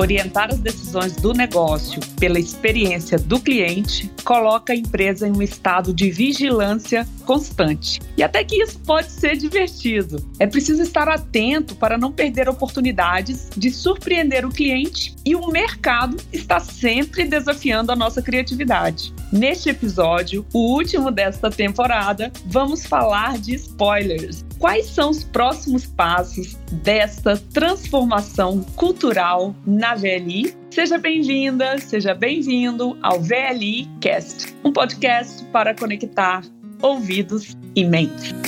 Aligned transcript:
Orientar 0.00 0.48
as 0.50 0.58
decisões 0.58 1.14
do 1.16 1.34
negócio 1.34 2.00
pela 2.18 2.40
experiência 2.40 3.18
do 3.18 3.38
cliente 3.38 4.10
coloca 4.20 4.72
a 4.72 4.76
empresa 4.76 5.26
em 5.26 5.32
um 5.32 5.42
estado 5.42 5.92
de 5.92 6.10
vigilância 6.10 7.06
constante. 7.24 8.00
E 8.16 8.22
até 8.22 8.44
que 8.44 8.62
isso 8.62 8.78
pode 8.80 9.10
ser 9.10 9.36
divertido. 9.36 10.24
É 10.38 10.46
preciso 10.46 10.82
estar 10.82 11.08
atento 11.08 11.74
para 11.74 11.96
não 11.96 12.12
perder 12.12 12.48
oportunidades 12.48 13.48
de 13.56 13.70
surpreender 13.70 14.44
o 14.44 14.50
cliente 14.50 15.14
e 15.24 15.34
o 15.34 15.48
mercado 15.48 16.16
está 16.32 16.60
sempre 16.60 17.24
desafiando 17.24 17.92
a 17.92 17.96
nossa 17.96 18.20
criatividade. 18.20 19.12
Neste 19.32 19.70
episódio, 19.70 20.44
o 20.52 20.74
último 20.74 21.10
desta 21.10 21.50
temporada, 21.50 22.32
vamos 22.46 22.84
falar 22.84 23.38
de 23.38 23.54
spoilers. 23.54 24.44
Quais 24.58 24.86
são 24.86 25.10
os 25.10 25.24
próximos 25.24 25.86
passos 25.86 26.56
desta 26.70 27.36
transformação 27.36 28.62
cultural 28.76 29.54
na 29.64 29.94
VLI? 29.94 30.59
Seja 30.70 30.98
bem-vinda, 30.98 31.78
seja 31.78 32.14
bem-vindo 32.14 32.96
ao 33.02 33.20
VLI 33.20 33.88
Cast, 34.00 34.54
um 34.62 34.72
podcast 34.72 35.44
para 35.46 35.74
conectar 35.74 36.44
ouvidos 36.80 37.56
e 37.74 37.84
mente. 37.84 38.39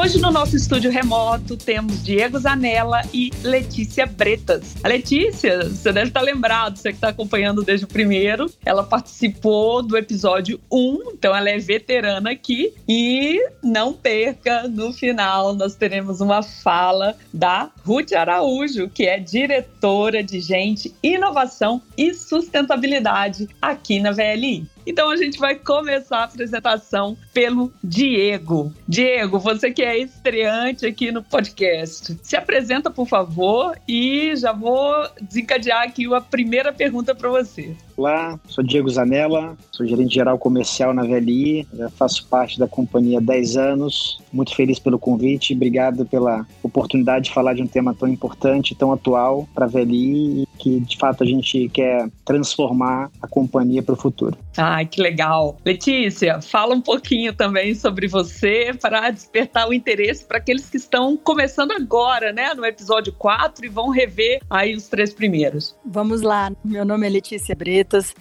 Hoje 0.00 0.18
no 0.18 0.30
nosso 0.30 0.56
estúdio 0.56 0.90
remoto 0.90 1.58
temos 1.58 2.02
Diego 2.02 2.38
Zanella 2.38 3.02
e 3.12 3.30
Letícia 3.42 4.06
Bretas. 4.06 4.74
A 4.82 4.88
Letícia, 4.88 5.68
você 5.68 5.92
deve 5.92 6.08
estar 6.08 6.22
lembrado, 6.22 6.78
você 6.78 6.88
que 6.88 6.94
está 6.94 7.08
acompanhando 7.08 7.62
desde 7.62 7.84
o 7.84 7.88
primeiro, 7.88 8.50
ela 8.64 8.82
participou 8.82 9.82
do 9.82 9.98
episódio 9.98 10.58
1, 10.72 11.10
então 11.12 11.36
ela 11.36 11.50
é 11.50 11.58
veterana 11.58 12.30
aqui. 12.30 12.72
E 12.88 13.46
não 13.62 13.92
perca, 13.92 14.66
no 14.66 14.90
final 14.90 15.54
nós 15.54 15.74
teremos 15.74 16.22
uma 16.22 16.42
fala 16.42 17.14
da 17.30 17.70
Ruth 17.84 18.14
Araújo, 18.14 18.88
que 18.88 19.04
é 19.04 19.20
diretora 19.20 20.24
de 20.24 20.40
gente, 20.40 20.94
inovação 21.02 21.82
e 21.94 22.14
sustentabilidade 22.14 23.48
aqui 23.60 24.00
na 24.00 24.12
VLI. 24.12 24.66
Então 24.86 25.10
a 25.10 25.16
gente 25.16 25.38
vai 25.38 25.54
começar 25.54 26.18
a 26.18 26.24
apresentação 26.24 27.16
pelo 27.32 27.72
Diego. 27.82 28.72
Diego, 28.88 29.38
você 29.38 29.70
que 29.70 29.82
é 29.82 29.98
estreante 29.98 30.86
aqui 30.86 31.12
no 31.12 31.22
podcast, 31.22 32.18
se 32.22 32.36
apresenta, 32.36 32.90
por 32.90 33.06
favor, 33.06 33.78
e 33.86 34.34
já 34.36 34.52
vou 34.52 35.08
desencadear 35.20 35.82
aqui 35.82 36.12
a 36.12 36.20
primeira 36.20 36.72
pergunta 36.72 37.14
para 37.14 37.28
você. 37.28 37.76
Olá, 38.00 38.40
sou 38.48 38.64
Diego 38.64 38.88
Zanella, 38.88 39.58
sou 39.70 39.84
gerente 39.84 40.14
geral 40.14 40.38
comercial 40.38 40.94
na 40.94 41.02
VLI, 41.02 41.68
já 41.74 41.90
faço 41.90 42.26
parte 42.28 42.58
da 42.58 42.66
companhia 42.66 43.18
há 43.18 43.20
10 43.20 43.58
anos. 43.58 44.18
Muito 44.32 44.56
feliz 44.56 44.78
pelo 44.78 44.98
convite, 44.98 45.52
obrigado 45.52 46.06
pela 46.06 46.46
oportunidade 46.62 47.26
de 47.26 47.34
falar 47.34 47.52
de 47.52 47.60
um 47.60 47.66
tema 47.66 47.94
tão 47.94 48.08
importante, 48.08 48.74
tão 48.74 48.90
atual 48.90 49.46
para 49.54 49.66
a 49.66 49.68
VLI 49.68 50.44
e 50.44 50.48
que 50.58 50.80
de 50.80 50.96
fato 50.96 51.24
a 51.24 51.26
gente 51.26 51.68
quer 51.68 52.08
transformar 52.24 53.10
a 53.20 53.28
companhia 53.28 53.82
para 53.82 53.92
o 53.92 53.96
futuro. 53.96 54.34
Ai, 54.56 54.86
que 54.86 55.02
legal. 55.02 55.58
Letícia, 55.62 56.40
fala 56.40 56.74
um 56.74 56.80
pouquinho 56.80 57.34
também 57.34 57.74
sobre 57.74 58.08
você 58.08 58.72
para 58.80 59.10
despertar 59.10 59.68
o 59.68 59.74
interesse 59.74 60.24
para 60.24 60.38
aqueles 60.38 60.70
que 60.70 60.78
estão 60.78 61.18
começando 61.18 61.72
agora, 61.72 62.32
né, 62.32 62.54
no 62.54 62.64
episódio 62.64 63.12
4 63.12 63.66
e 63.66 63.68
vão 63.68 63.90
rever 63.90 64.40
aí 64.48 64.74
os 64.74 64.88
três 64.88 65.12
primeiros. 65.12 65.76
Vamos 65.84 66.22
lá. 66.22 66.50
Meu 66.64 66.84
nome 66.86 67.06
é 67.06 67.10
Letícia 67.10 67.54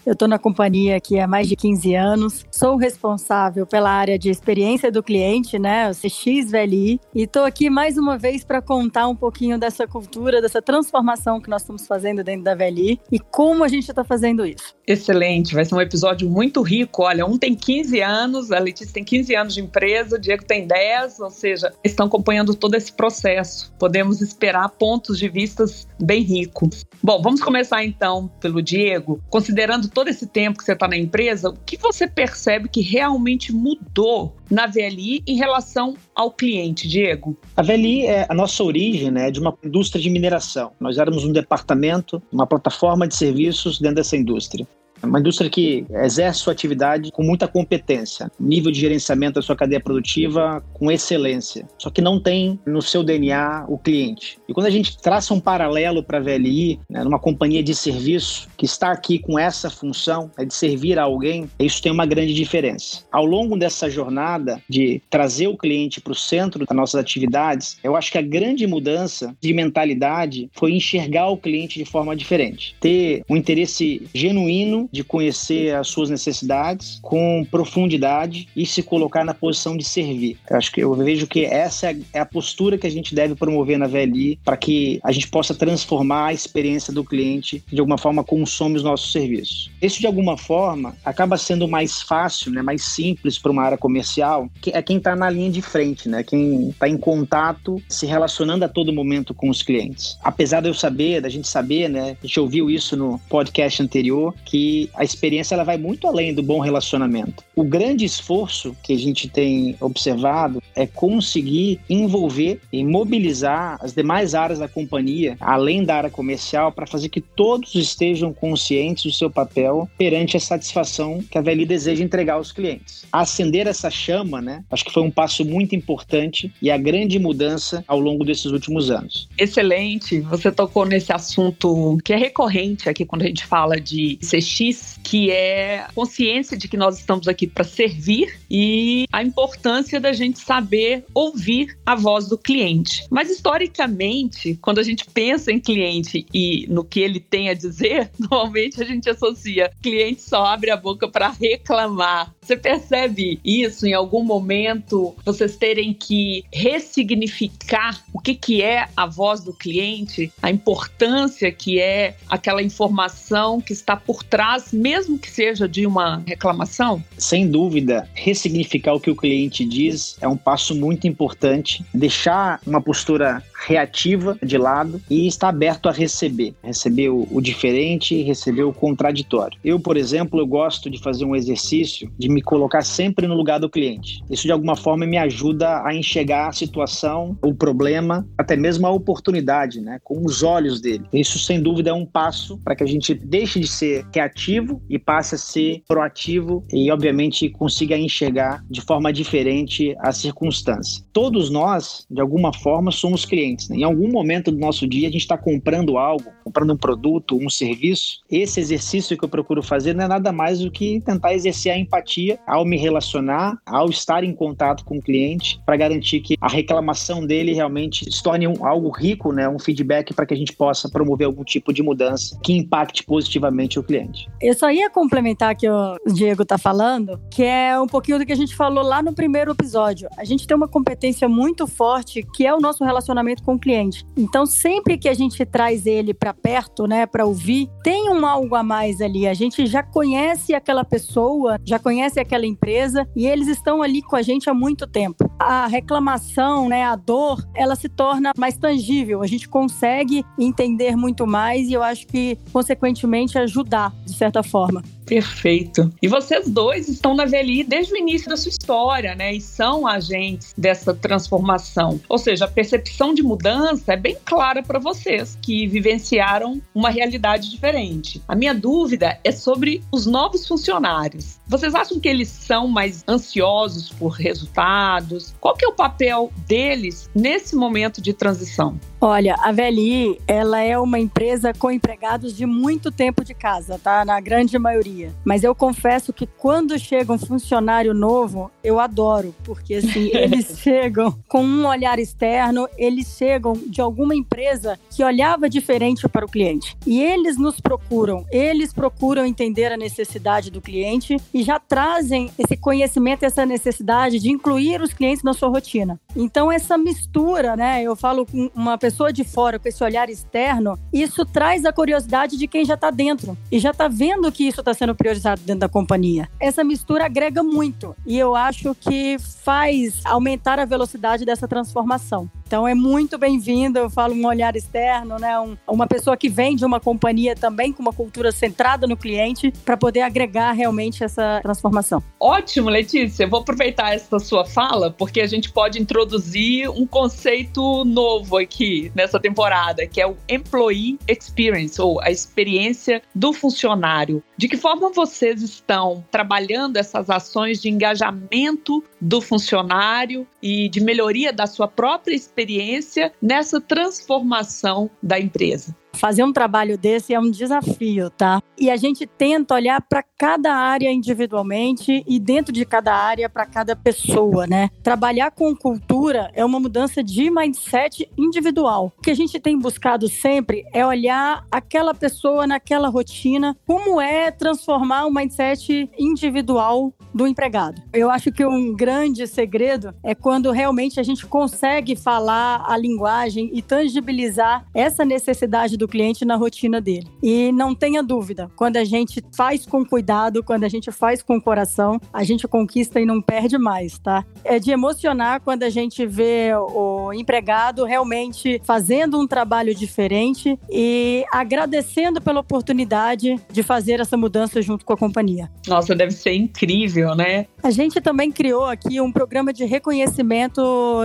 Eu 0.05 0.13
estou 0.13 0.27
na 0.27 0.39
companhia 0.39 0.97
aqui 0.97 1.19
há 1.19 1.27
mais 1.27 1.47
de 1.47 1.55
15 1.55 1.93
anos. 1.95 2.45
Sou 2.51 2.75
responsável 2.75 3.65
pela 3.65 3.91
área 3.91 4.17
de 4.17 4.29
experiência 4.29 4.91
do 4.91 5.03
cliente, 5.03 5.59
né? 5.59 5.89
O 5.89 5.93
CX 5.93 6.51
VLI. 6.51 6.99
E 7.13 7.23
estou 7.23 7.43
aqui 7.43 7.69
mais 7.69 7.97
uma 7.97 8.17
vez 8.17 8.43
para 8.43 8.61
contar 8.61 9.07
um 9.07 9.15
pouquinho 9.15 9.57
dessa 9.57 9.87
cultura, 9.87 10.41
dessa 10.41 10.61
transformação 10.61 11.39
que 11.39 11.49
nós 11.49 11.61
estamos 11.61 11.85
fazendo 11.85 12.23
dentro 12.23 12.43
da 12.43 12.55
VLI 12.55 12.99
e 13.11 13.19
como 13.19 13.63
a 13.63 13.67
gente 13.67 13.89
está 13.89 14.03
fazendo 14.03 14.45
isso. 14.45 14.75
Excelente, 14.87 15.53
vai 15.53 15.63
ser 15.63 15.75
um 15.75 15.81
episódio 15.81 16.27
muito 16.27 16.61
rico. 16.61 17.03
Olha, 17.03 17.25
um 17.25 17.37
tem 17.37 17.53
15 17.53 18.01
anos, 18.01 18.51
a 18.51 18.57
Letícia 18.57 18.93
tem 18.93 19.03
15 19.03 19.35
anos 19.35 19.53
de 19.53 19.61
empresa, 19.61 20.15
o 20.15 20.19
Diego 20.19 20.43
tem 20.43 20.65
10, 20.65 21.19
ou 21.19 21.29
seja, 21.29 21.71
estão 21.83 22.07
acompanhando 22.07 22.55
todo 22.55 22.73
esse 22.75 22.91
processo. 22.91 23.71
Podemos 23.77 24.19
esperar 24.21 24.67
pontos 24.69 25.19
de 25.19 25.29
vistas 25.29 25.87
bem 26.01 26.23
ricos. 26.23 26.85
Bom, 27.03 27.21
vamos 27.21 27.39
começar 27.41 27.83
então 27.83 28.27
pelo 28.39 28.61
Diego. 28.61 29.21
Considera 29.29 29.58
considerando 29.59 29.89
todo 29.89 30.07
esse 30.07 30.25
tempo 30.25 30.57
que 30.57 30.63
você 30.63 30.71
está 30.71 30.87
na 30.87 30.95
empresa, 30.95 31.49
o 31.49 31.53
que 31.65 31.75
você 31.75 32.07
percebe 32.07 32.69
que 32.69 32.79
realmente 32.79 33.51
mudou 33.53 34.33
na 34.49 34.65
VLI 34.65 35.21
em 35.27 35.35
relação 35.35 35.95
ao 36.15 36.31
cliente, 36.31 36.87
Diego? 36.87 37.37
A 37.57 37.61
VLI 37.61 38.05
é 38.05 38.25
a 38.29 38.33
nossa 38.33 38.63
origem, 38.63 39.11
né, 39.11 39.29
de 39.29 39.39
uma 39.39 39.53
indústria 39.63 40.01
de 40.01 40.09
mineração. 40.09 40.71
Nós 40.79 40.97
éramos 40.97 41.25
um 41.25 41.33
departamento, 41.33 42.21
uma 42.31 42.47
plataforma 42.47 43.05
de 43.05 43.15
serviços 43.15 43.79
dentro 43.79 43.95
dessa 43.95 44.15
indústria. 44.15 44.65
É 45.01 45.05
uma 45.05 45.19
indústria 45.19 45.49
que 45.49 45.85
exerce 46.03 46.39
sua 46.39 46.53
atividade 46.53 47.11
com 47.11 47.23
muita 47.23 47.47
competência, 47.47 48.31
nível 48.39 48.71
de 48.71 48.79
gerenciamento 48.79 49.35
da 49.35 49.41
sua 49.41 49.55
cadeia 49.55 49.79
produtiva 49.79 50.63
com 50.73 50.91
excelência, 50.91 51.65
só 51.77 51.89
que 51.89 52.01
não 52.01 52.19
tem 52.19 52.59
no 52.65 52.81
seu 52.81 53.03
DNA 53.03 53.65
o 53.67 53.77
cliente. 53.77 54.39
E 54.47 54.53
quando 54.53 54.67
a 54.67 54.71
gente 54.71 54.97
traça 54.97 55.33
um 55.33 55.39
paralelo 55.39 56.03
para 56.03 56.17
a 56.17 56.21
VLI, 56.21 56.79
né, 56.89 57.03
numa 57.03 57.19
companhia 57.19 57.63
de 57.63 57.73
serviço 57.73 58.49
que 58.57 58.65
está 58.65 58.91
aqui 58.91 59.19
com 59.19 59.37
essa 59.37 59.69
função 59.69 60.31
é 60.37 60.45
de 60.45 60.53
servir 60.53 60.99
a 60.99 61.03
alguém, 61.03 61.49
isso 61.59 61.81
tem 61.81 61.91
uma 61.91 62.05
grande 62.05 62.33
diferença. 62.33 63.03
Ao 63.11 63.25
longo 63.25 63.57
dessa 63.57 63.89
jornada 63.89 64.61
de 64.67 65.01
trazer 65.09 65.47
o 65.47 65.57
cliente 65.57 66.01
para 66.01 66.11
o 66.11 66.15
centro 66.15 66.65
das 66.65 66.75
nossas 66.75 66.99
atividades, 66.99 67.77
eu 67.83 67.95
acho 67.95 68.11
que 68.11 68.17
a 68.17 68.21
grande 68.21 68.67
mudança 68.67 69.35
de 69.41 69.53
mentalidade 69.53 70.49
foi 70.53 70.73
enxergar 70.73 71.29
o 71.29 71.37
cliente 71.37 71.79
de 71.79 71.85
forma 71.85 72.15
diferente, 72.15 72.75
ter 72.79 73.23
um 73.29 73.35
interesse 73.35 74.07
genuíno 74.13 74.88
de 74.91 75.03
conhecer 75.03 75.75
as 75.75 75.87
suas 75.87 76.09
necessidades 76.09 76.99
com 77.01 77.45
profundidade 77.49 78.47
e 78.55 78.65
se 78.65 78.83
colocar 78.83 79.23
na 79.23 79.33
posição 79.33 79.75
de 79.75 79.83
servir. 79.83 80.37
Eu 80.49 80.57
acho 80.57 80.71
que 80.71 80.81
eu 80.81 80.93
vejo 80.95 81.27
que 81.27 81.45
essa 81.45 81.95
é 82.13 82.19
a 82.19 82.25
postura 82.25 82.77
que 82.77 82.87
a 82.87 82.91
gente 82.91 83.13
deve 83.13 83.35
promover 83.35 83.77
na 83.77 83.87
VLI 83.87 84.39
para 84.43 84.57
que 84.57 84.99
a 85.03 85.11
gente 85.11 85.27
possa 85.27 85.53
transformar 85.53 86.27
a 86.27 86.33
experiência 86.33 86.93
do 86.93 87.03
cliente 87.03 87.63
de 87.71 87.79
alguma 87.79 87.97
forma 87.97 88.23
consome 88.23 88.75
os 88.75 88.83
nossos 88.83 89.11
serviços. 89.11 89.69
Isso 89.81 89.99
de 89.99 90.07
alguma 90.07 90.37
forma 90.37 90.95
acaba 91.03 91.37
sendo 91.37 91.67
mais 91.67 92.01
fácil, 92.01 92.51
né, 92.51 92.61
mais 92.61 92.83
simples 92.83 93.37
para 93.37 93.51
uma 93.51 93.63
área 93.63 93.77
comercial, 93.77 94.49
que 94.61 94.71
é 94.71 94.81
quem 94.81 94.97
está 94.97 95.15
na 95.15 95.29
linha 95.29 95.51
de 95.51 95.61
frente, 95.61 96.07
né, 96.07 96.23
quem 96.23 96.69
está 96.69 96.87
em 96.87 96.97
contato, 96.97 97.81
se 97.87 98.05
relacionando 98.05 98.65
a 98.65 98.69
todo 98.69 98.93
momento 98.93 99.33
com 99.33 99.49
os 99.49 99.61
clientes. 99.61 100.17
Apesar 100.23 100.61
de 100.61 100.69
eu 100.69 100.73
saber, 100.73 101.21
da 101.21 101.29
gente 101.29 101.47
saber, 101.47 101.89
né, 101.89 102.17
a 102.21 102.25
gente 102.25 102.39
ouviu 102.39 102.69
isso 102.69 102.95
no 102.95 103.19
podcast 103.29 103.81
anterior, 103.81 104.33
que 104.45 104.78
a 104.93 105.03
experiência 105.03 105.55
ela 105.55 105.63
vai 105.63 105.77
muito 105.77 106.07
além 106.07 106.33
do 106.33 106.43
bom 106.43 106.59
relacionamento. 106.59 107.43
O 107.55 107.63
grande 107.63 108.05
esforço 108.05 108.75
que 108.83 108.93
a 108.93 108.97
gente 108.97 109.27
tem 109.27 109.75
observado 109.81 110.61
é 110.75 110.85
conseguir 110.85 111.79
envolver 111.89 112.61
e 112.71 112.83
mobilizar 112.83 113.77
as 113.81 113.93
demais 113.93 114.35
áreas 114.35 114.59
da 114.59 114.67
companhia, 114.67 115.35
além 115.39 115.83
da 115.83 115.95
área 115.95 116.09
comercial, 116.09 116.71
para 116.71 116.85
fazer 116.85 117.09
que 117.09 117.21
todos 117.21 117.75
estejam 117.75 118.31
conscientes 118.31 119.03
do 119.03 119.11
seu 119.11 119.29
papel 119.29 119.89
perante 119.97 120.37
a 120.37 120.39
satisfação 120.39 121.21
que 121.29 121.37
a 121.37 121.41
VLI 121.41 121.65
deseja 121.65 122.03
entregar 122.03 122.35
aos 122.35 122.51
clientes. 122.51 123.05
Acender 123.11 123.67
essa 123.67 123.89
chama, 123.89 124.41
né? 124.41 124.63
Acho 124.69 124.85
que 124.85 124.93
foi 124.93 125.03
um 125.03 125.11
passo 125.11 125.43
muito 125.43 125.75
importante 125.75 126.53
e 126.61 126.69
a 126.69 126.77
grande 126.77 127.17
mudança 127.17 127.83
ao 127.87 127.99
longo 127.99 128.23
desses 128.23 128.45
últimos 128.45 128.91
anos. 128.91 129.27
Excelente. 129.37 130.19
Você 130.21 130.51
tocou 130.51 130.85
nesse 130.85 131.11
assunto 131.11 131.97
que 132.03 132.13
é 132.13 132.17
recorrente 132.17 132.89
aqui 132.89 133.05
quando 133.05 133.23
a 133.23 133.27
gente 133.27 133.45
fala 133.45 133.79
de 133.79 134.17
CX 134.21 134.68
que 135.03 135.31
é 135.31 135.87
consciência 135.95 136.57
de 136.57 136.67
que 136.67 136.77
nós 136.77 136.97
estamos 136.97 137.27
aqui 137.27 137.47
para 137.47 137.63
servir 137.63 138.39
e 138.49 139.05
a 139.11 139.23
importância 139.23 139.99
da 139.99 140.13
gente 140.13 140.39
saber 140.39 141.05
ouvir 141.13 141.77
a 141.85 141.95
voz 141.95 142.27
do 142.27 142.37
cliente. 142.37 143.05
Mas 143.09 143.29
historicamente, 143.29 144.57
quando 144.61 144.79
a 144.79 144.83
gente 144.83 145.05
pensa 145.05 145.51
em 145.51 145.59
cliente 145.59 146.25
e 146.33 146.65
no 146.69 146.83
que 146.83 146.99
ele 146.99 147.19
tem 147.19 147.49
a 147.49 147.53
dizer, 147.53 148.11
normalmente 148.19 148.81
a 148.81 148.85
gente 148.85 149.09
associa 149.09 149.71
cliente 149.81 150.21
só 150.21 150.45
abre 150.45 150.71
a 150.71 150.77
boca 150.77 151.07
para 151.07 151.29
reclamar. 151.29 152.33
Você 152.41 152.55
percebe 152.55 153.39
isso 153.43 153.85
em 153.85 153.93
algum 153.93 154.23
momento? 154.23 155.15
Vocês 155.25 155.55
terem 155.55 155.93
que 155.93 156.43
ressignificar 156.51 158.03
o 158.19 158.21
que, 158.21 158.35
que 158.35 158.61
é 158.61 158.89
a 158.97 159.05
voz 159.05 159.39
do 159.39 159.53
cliente, 159.53 160.29
a 160.41 160.51
importância 160.51 161.49
que 161.53 161.79
é 161.79 162.17
aquela 162.29 162.61
informação 162.61 163.61
que 163.61 163.71
está 163.71 163.95
por 163.95 164.23
trás 164.23 164.73
mesmo 164.73 165.17
que 165.17 165.31
seja 165.31 165.69
de 165.69 165.87
uma 165.87 166.21
reclamação? 166.27 167.01
Sem 167.17 167.49
dúvida, 167.49 168.09
ressignificar 168.13 168.93
o 168.93 168.99
que 168.99 169.09
o 169.09 169.15
cliente 169.15 169.63
diz 169.63 170.17
é 170.19 170.27
um 170.27 170.35
passo 170.35 170.75
muito 170.75 171.07
importante. 171.07 171.85
Deixar 171.93 172.59
uma 172.67 172.81
postura 172.81 173.41
reativa 173.65 174.37
de 174.41 174.57
lado 174.57 175.01
e 175.09 175.27
está 175.27 175.49
aberto 175.49 175.89
a 175.89 175.91
receber, 175.91 176.53
receber 176.63 177.09
o, 177.09 177.27
o 177.31 177.41
diferente, 177.41 178.21
receber 178.23 178.63
o 178.63 178.73
contraditório. 178.73 179.59
Eu, 179.63 179.79
por 179.79 179.97
exemplo, 179.97 180.39
eu 180.39 180.47
gosto 180.47 180.89
de 180.89 181.01
fazer 181.01 181.25
um 181.25 181.35
exercício 181.35 182.11
de 182.17 182.29
me 182.29 182.41
colocar 182.41 182.81
sempre 182.81 183.27
no 183.27 183.35
lugar 183.35 183.59
do 183.59 183.69
cliente. 183.69 184.23
Isso 184.29 184.43
de 184.43 184.51
alguma 184.51 184.75
forma 184.75 185.05
me 185.05 185.17
ajuda 185.17 185.83
a 185.85 185.93
enxergar 185.93 186.49
a 186.49 186.51
situação, 186.51 187.37
o 187.43 187.53
problema, 187.53 188.27
até 188.37 188.55
mesmo 188.55 188.87
a 188.87 188.91
oportunidade, 188.91 189.81
né, 189.81 189.99
com 190.03 190.25
os 190.25 190.43
olhos 190.43 190.79
dele. 190.81 191.05
Isso 191.13 191.37
sem 191.39 191.61
dúvida 191.61 191.89
é 191.89 191.93
um 191.93 192.05
passo 192.05 192.57
para 192.59 192.75
que 192.75 192.83
a 192.83 192.87
gente 192.87 193.13
deixe 193.13 193.59
de 193.59 193.67
ser 193.67 194.05
reativo 194.13 194.81
e 194.89 194.97
passe 194.97 195.35
a 195.35 195.37
ser 195.37 195.83
proativo 195.87 196.63
e 196.71 196.91
obviamente 196.91 197.49
consiga 197.49 197.97
enxergar 197.97 198.63
de 198.69 198.81
forma 198.81 199.11
diferente 199.11 199.95
a 199.99 200.11
circunstância. 200.11 201.03
Todos 201.11 201.49
nós, 201.49 202.05
de 202.09 202.21
alguma 202.21 202.53
forma, 202.53 202.91
somos 202.91 203.25
clientes. 203.25 203.48
Né? 203.69 203.77
Em 203.77 203.83
algum 203.83 204.11
momento 204.11 204.51
do 204.51 204.57
nosso 204.57 204.87
dia 204.87 205.07
a 205.07 205.11
gente 205.11 205.21
está 205.21 205.37
comprando 205.37 205.97
algo, 205.97 206.25
comprando 206.43 206.73
um 206.73 206.77
produto, 206.77 207.37
um 207.37 207.49
serviço. 207.49 208.19
Esse 208.29 208.59
exercício 208.59 209.17
que 209.17 209.23
eu 209.23 209.29
procuro 209.29 209.63
fazer 209.63 209.93
não 209.93 210.05
é 210.05 210.07
nada 210.07 210.31
mais 210.31 210.59
do 210.59 210.71
que 210.71 211.01
tentar 211.01 211.33
exercer 211.33 211.71
a 211.71 211.77
empatia 211.77 212.39
ao 212.45 212.65
me 212.65 212.77
relacionar, 212.77 213.57
ao 213.65 213.89
estar 213.89 214.23
em 214.23 214.33
contato 214.33 214.83
com 214.85 214.97
o 214.97 215.01
cliente, 215.01 215.59
para 215.65 215.77
garantir 215.77 216.19
que 216.21 216.35
a 216.39 216.47
reclamação 216.47 217.25
dele 217.25 217.53
realmente 217.53 218.11
se 218.11 218.21
torne 218.21 218.47
um, 218.47 218.65
algo 218.65 218.89
rico, 218.89 219.31
né? 219.31 219.47
um 219.47 219.59
feedback 219.59 220.13
para 220.13 220.25
que 220.25 220.33
a 220.33 220.37
gente 220.37 220.53
possa 220.53 220.89
promover 220.89 221.25
algum 221.25 221.43
tipo 221.43 221.73
de 221.73 221.81
mudança 221.81 222.37
que 222.43 222.53
impacte 222.53 223.03
positivamente 223.03 223.79
o 223.79 223.83
cliente. 223.83 224.29
Eu 224.41 224.53
só 224.53 224.71
ia 224.71 224.89
complementar 224.89 225.55
que 225.55 225.69
o 225.69 225.97
Diego 226.13 226.43
está 226.43 226.57
falando, 226.57 227.19
que 227.31 227.43
é 227.43 227.79
um 227.79 227.87
pouquinho 227.87 228.19
do 228.19 228.25
que 228.25 228.33
a 228.33 228.35
gente 228.35 228.55
falou 228.55 228.83
lá 228.83 229.01
no 229.01 229.13
primeiro 229.13 229.51
episódio. 229.51 230.09
A 230.17 230.23
gente 230.23 230.45
tem 230.45 230.55
uma 230.55 230.67
competência 230.67 231.27
muito 231.27 231.67
forte 231.67 232.23
que 232.33 232.45
é 232.45 232.53
o 232.53 232.59
nosso 232.59 232.83
relacionamento 232.83 233.38
com 233.41 233.55
o 233.55 233.59
cliente. 233.59 234.05
Então, 234.17 234.45
sempre 234.45 234.97
que 234.97 235.09
a 235.09 235.13
gente 235.13 235.45
traz 235.45 235.85
ele 235.85 236.13
para 236.13 236.33
perto, 236.33 236.87
né, 236.87 237.05
para 237.05 237.25
ouvir, 237.25 237.69
tem 237.83 238.09
um 238.09 238.25
algo 238.25 238.55
a 238.55 238.63
mais 238.63 239.01
ali. 239.01 239.27
A 239.27 239.33
gente 239.33 239.65
já 239.65 239.83
conhece 239.83 240.53
aquela 240.53 240.83
pessoa, 240.83 241.57
já 241.63 241.79
conhece 241.79 242.19
aquela 242.19 242.45
empresa 242.45 243.07
e 243.15 243.27
eles 243.27 243.47
estão 243.47 243.81
ali 243.81 244.01
com 244.01 244.15
a 244.15 244.21
gente 244.21 244.49
há 244.49 244.53
muito 244.53 244.87
tempo. 244.87 245.29
A 245.39 245.67
reclamação, 245.67 246.69
né, 246.69 246.83
a 246.83 246.95
dor, 246.95 247.43
ela 247.55 247.75
se 247.75 247.89
torna 247.89 248.31
mais 248.37 248.57
tangível. 248.57 249.21
A 249.21 249.27
gente 249.27 249.47
consegue 249.47 250.23
entender 250.37 250.95
muito 250.95 251.25
mais 251.25 251.67
e 251.67 251.73
eu 251.73 251.83
acho 251.83 252.07
que, 252.07 252.37
consequentemente, 252.51 253.37
ajudar, 253.37 253.93
de 254.05 254.13
certa 254.13 254.43
forma. 254.43 254.83
Perfeito. 255.09 255.91
E 255.99 256.07
vocês 256.07 256.47
dois 256.47 256.87
estão 256.87 257.15
na 257.15 257.25
VLI 257.25 257.63
desde 257.63 257.93
o 257.93 257.97
início 257.97 258.29
da 258.29 258.37
sua 258.37 258.51
história, 258.51 259.15
né? 259.15 259.33
E 259.33 259.41
são 259.41 259.87
agentes 259.87 260.53
dessa 260.55 260.93
transformação. 260.93 261.99
Ou 262.07 262.19
seja, 262.19 262.45
a 262.45 262.47
percepção 262.47 263.11
de 263.11 263.23
mudança 263.23 263.93
é 263.93 263.97
bem 263.97 264.15
clara 264.23 264.61
para 264.61 264.77
vocês 264.77 265.35
que 265.41 265.65
vivenciaram 265.65 266.61
uma 266.75 266.91
realidade 266.91 267.49
diferente. 267.49 268.21
A 268.27 268.35
minha 268.35 268.53
dúvida 268.53 269.19
é 269.23 269.31
sobre 269.31 269.81
os 269.91 270.05
novos 270.05 270.47
funcionários. 270.47 271.39
Vocês 271.47 271.73
acham 271.73 271.99
que 271.99 272.07
eles 272.07 272.29
são 272.29 272.67
mais 272.67 273.03
ansiosos 273.07 273.89
por 273.89 274.09
resultados? 274.09 275.33
Qual 275.41 275.55
que 275.55 275.65
é 275.65 275.67
o 275.67 275.73
papel 275.73 276.31
deles 276.47 277.09
nesse 277.15 277.55
momento 277.55 277.99
de 277.99 278.13
transição? 278.13 278.79
Olha, 279.01 279.35
a 279.39 279.53
VLI, 279.53 280.19
ela 280.27 280.59
é 280.59 280.77
uma 280.77 280.99
empresa 280.99 281.53
com 281.53 281.71
empregados 281.71 282.35
de 282.35 282.45
muito 282.45 282.91
tempo 282.91 283.23
de 283.23 283.33
casa, 283.33 283.79
tá? 283.81 284.03
Na 284.03 284.19
grande 284.19 284.59
maioria. 284.59 285.15
Mas 285.23 285.41
eu 285.41 285.55
confesso 285.55 286.11
que 286.11 286.27
quando 286.27 286.77
chega 286.77 287.13
um 287.13 287.17
funcionário 287.17 287.93
novo, 287.93 288.51
eu 288.61 288.77
adoro, 288.77 289.33
porque 289.45 289.75
assim, 289.75 290.11
eles 290.13 290.59
chegam 290.59 291.17
com 291.29 291.41
um 291.41 291.65
olhar 291.65 291.97
externo, 291.97 292.67
eles 292.77 293.15
chegam 293.17 293.53
de 293.53 293.79
alguma 293.79 294.13
empresa 294.13 294.77
que 294.93 295.01
olhava 295.01 295.49
diferente 295.49 296.05
para 296.09 296.25
o 296.25 296.29
cliente. 296.29 296.75
E 296.85 297.01
eles 297.01 297.37
nos 297.37 297.61
procuram, 297.61 298.25
eles 298.29 298.73
procuram 298.73 299.25
entender 299.25 299.71
a 299.71 299.77
necessidade 299.77 300.51
do 300.51 300.59
cliente 300.59 301.15
e 301.33 301.41
já 301.41 301.57
trazem 301.57 302.29
esse 302.37 302.57
conhecimento, 302.57 303.23
essa 303.23 303.45
necessidade 303.45 304.19
de 304.19 304.29
incluir 304.29 304.81
os 304.81 304.91
clientes 304.91 305.23
na 305.23 305.33
sua 305.33 305.47
rotina. 305.47 305.97
Então 306.19 306.51
essa 306.51 306.77
mistura, 306.77 307.55
né? 307.55 307.81
Eu 307.81 307.95
falo 307.95 308.25
com 308.25 308.51
uma 308.53 308.77
pessoa 308.77 309.13
de 309.13 309.23
fora, 309.23 309.57
com 309.57 309.69
esse 309.69 309.81
olhar 309.81 310.09
externo, 310.09 310.77
isso 310.91 311.25
traz 311.25 311.63
a 311.63 311.71
curiosidade 311.71 312.37
de 312.37 312.45
quem 312.45 312.65
já 312.65 312.73
está 312.73 312.91
dentro 312.91 313.37
e 313.49 313.57
já 313.57 313.71
está 313.71 313.87
vendo 313.87 314.29
que 314.29 314.45
isso 314.45 314.59
está 314.59 314.73
sendo 314.73 314.93
priorizado 314.93 315.39
dentro 315.45 315.61
da 315.61 315.69
companhia. 315.69 316.29
Essa 316.37 316.61
mistura 316.61 317.05
agrega 317.05 317.41
muito 317.41 317.95
e 318.05 318.19
eu 318.19 318.35
acho 318.35 318.75
que 318.75 319.17
faz 319.17 320.01
aumentar 320.03 320.59
a 320.59 320.65
velocidade 320.65 321.23
dessa 321.23 321.47
transformação. 321.47 322.29
Então 322.49 322.67
é 322.67 322.73
muito 322.73 323.15
bem-vindo, 323.15 323.77
eu 323.77 323.91
falo 323.91 324.15
um 324.15 324.25
olhar 324.25 324.55
externo, 324.55 325.19
né? 325.19 325.39
Um, 325.39 325.55
uma 325.67 325.85
pessoa 325.85 326.17
que 326.17 326.27
vem 326.27 326.55
de 326.55 326.65
uma 326.65 326.79
companhia 326.79 327.35
também 327.35 327.71
com 327.71 327.83
uma 327.83 327.93
cultura 327.93 328.31
centrada 328.31 328.87
no 328.87 328.97
cliente 328.97 329.53
para 329.63 329.77
poder 329.77 330.01
agregar 330.01 330.53
realmente 330.53 331.03
essa 331.03 331.39
transformação. 331.43 332.01
Ótimo, 332.19 332.67
Letícia. 332.67 333.27
Vou 333.27 333.41
aproveitar 333.41 333.93
essa 333.93 334.17
sua 334.17 334.45
fala 334.45 334.89
porque 334.89 335.21
a 335.21 335.27
gente 335.27 335.51
pode 335.51 335.79
introduzir 335.79 336.67
um 336.71 336.87
conceito 336.87 337.85
novo 337.85 338.37
aqui 338.37 338.91
nessa 338.95 339.19
temporada, 339.19 339.85
que 339.85 340.01
é 340.01 340.07
o 340.07 340.17
Employee 340.27 340.97
Experience 341.07 341.79
ou 341.79 342.01
a 342.01 342.09
experiência 342.09 343.03
do 343.13 343.31
funcionário. 343.31 344.23
De 344.35 344.47
que 344.47 344.57
forma 344.57 344.89
vocês 344.89 345.43
estão 345.43 346.03
trabalhando 346.09 346.77
essas 346.77 347.11
ações 347.11 347.61
de 347.61 347.69
engajamento 347.69 348.83
do 348.99 349.21
funcionário 349.21 350.25
e 350.41 350.67
de 350.67 350.81
melhoria 350.81 351.31
da 351.31 351.45
sua 351.45 351.67
própria 351.67 352.15
experiência 352.15 352.38
experiência 352.39 353.11
nessa 353.21 353.59
transformação 353.59 354.89
da 355.03 355.19
empresa. 355.19 355.75
Fazer 355.93 356.23
um 356.23 356.31
trabalho 356.31 356.77
desse 356.77 357.13
é 357.13 357.19
um 357.19 357.29
desafio, 357.29 358.09
tá? 358.09 358.41
E 358.57 358.69
a 358.69 358.77
gente 358.77 359.05
tenta 359.05 359.55
olhar 359.55 359.81
para 359.81 360.03
cada 360.19 360.53
área 360.53 360.91
individualmente 360.91 362.03
e 362.05 362.19
dentro 362.19 362.51
de 362.51 362.65
cada 362.65 362.93
área 362.93 363.29
para 363.29 363.45
cada 363.45 363.73
pessoa, 363.73 364.45
né? 364.45 364.69
Trabalhar 364.83 365.31
com 365.31 365.55
cultura 365.55 366.29
é 366.33 366.43
uma 366.43 366.59
mudança 366.59 367.01
de 367.01 367.31
mindset 367.31 368.11
individual. 368.17 368.91
O 368.97 369.01
que 369.01 369.11
a 369.11 369.15
gente 369.15 369.39
tem 369.39 369.57
buscado 369.57 370.09
sempre 370.09 370.65
é 370.73 370.85
olhar 370.85 371.45
aquela 371.49 371.93
pessoa 371.93 372.45
naquela 372.45 372.89
rotina, 372.89 373.55
como 373.65 374.01
é 374.01 374.29
transformar 374.29 375.05
o 375.05 375.13
mindset 375.13 375.89
individual 375.97 376.93
do 377.13 377.25
empregado. 377.25 377.81
Eu 377.93 378.11
acho 378.11 378.29
que 378.29 378.45
um 378.45 378.75
grande 378.75 379.25
segredo 379.25 379.95
é 380.03 380.13
quando 380.13 380.51
realmente 380.51 380.99
a 380.99 381.03
gente 381.03 381.25
consegue 381.25 381.95
falar 381.95 382.65
a 382.67 382.77
linguagem 382.77 383.49
e 383.53 383.61
tangibilizar 383.61 384.65
essa 384.75 385.05
necessidade 385.05 385.77
do 385.77 385.87
cliente 385.87 386.25
na 386.25 386.35
rotina 386.35 386.81
dele. 386.81 387.07
E 387.23 387.53
não 387.53 387.73
tenha 387.73 388.03
dúvida, 388.03 388.51
quando 388.57 388.75
a 388.75 388.83
gente 388.83 389.23
faz 389.33 389.65
com 389.65 389.85
cuidado, 389.85 390.08
quando 390.43 390.63
a 390.63 390.67
gente 390.67 390.91
faz 390.91 391.21
com 391.21 391.39
coração, 391.39 392.01
a 392.11 392.23
gente 392.23 392.47
conquista 392.47 392.99
e 392.99 393.05
não 393.05 393.21
perde 393.21 393.59
mais, 393.59 393.99
tá? 393.99 394.25
É 394.43 394.57
de 394.57 394.71
emocionar 394.71 395.39
quando 395.39 395.61
a 395.61 395.69
gente 395.69 396.03
vê 396.05 396.51
o 396.55 397.13
empregado 397.13 397.85
realmente 397.85 398.59
fazendo 398.63 399.19
um 399.19 399.27
trabalho 399.27 399.73
diferente 399.75 400.57
e 400.67 401.23
agradecendo 401.31 402.19
pela 402.19 402.39
oportunidade 402.39 403.35
de 403.51 403.61
fazer 403.61 403.99
essa 403.99 404.17
mudança 404.17 404.61
junto 404.63 404.83
com 404.83 404.93
a 404.93 404.97
companhia. 404.97 405.49
Nossa, 405.67 405.95
deve 405.95 406.11
ser 406.11 406.33
incrível, 406.33 407.13
né? 407.13 407.45
A 407.61 407.69
gente 407.69 408.01
também 408.01 408.31
criou 408.31 408.65
aqui 408.65 408.99
um 408.99 409.11
programa 409.11 409.53
de 409.53 409.63
reconhecimento 409.65 410.61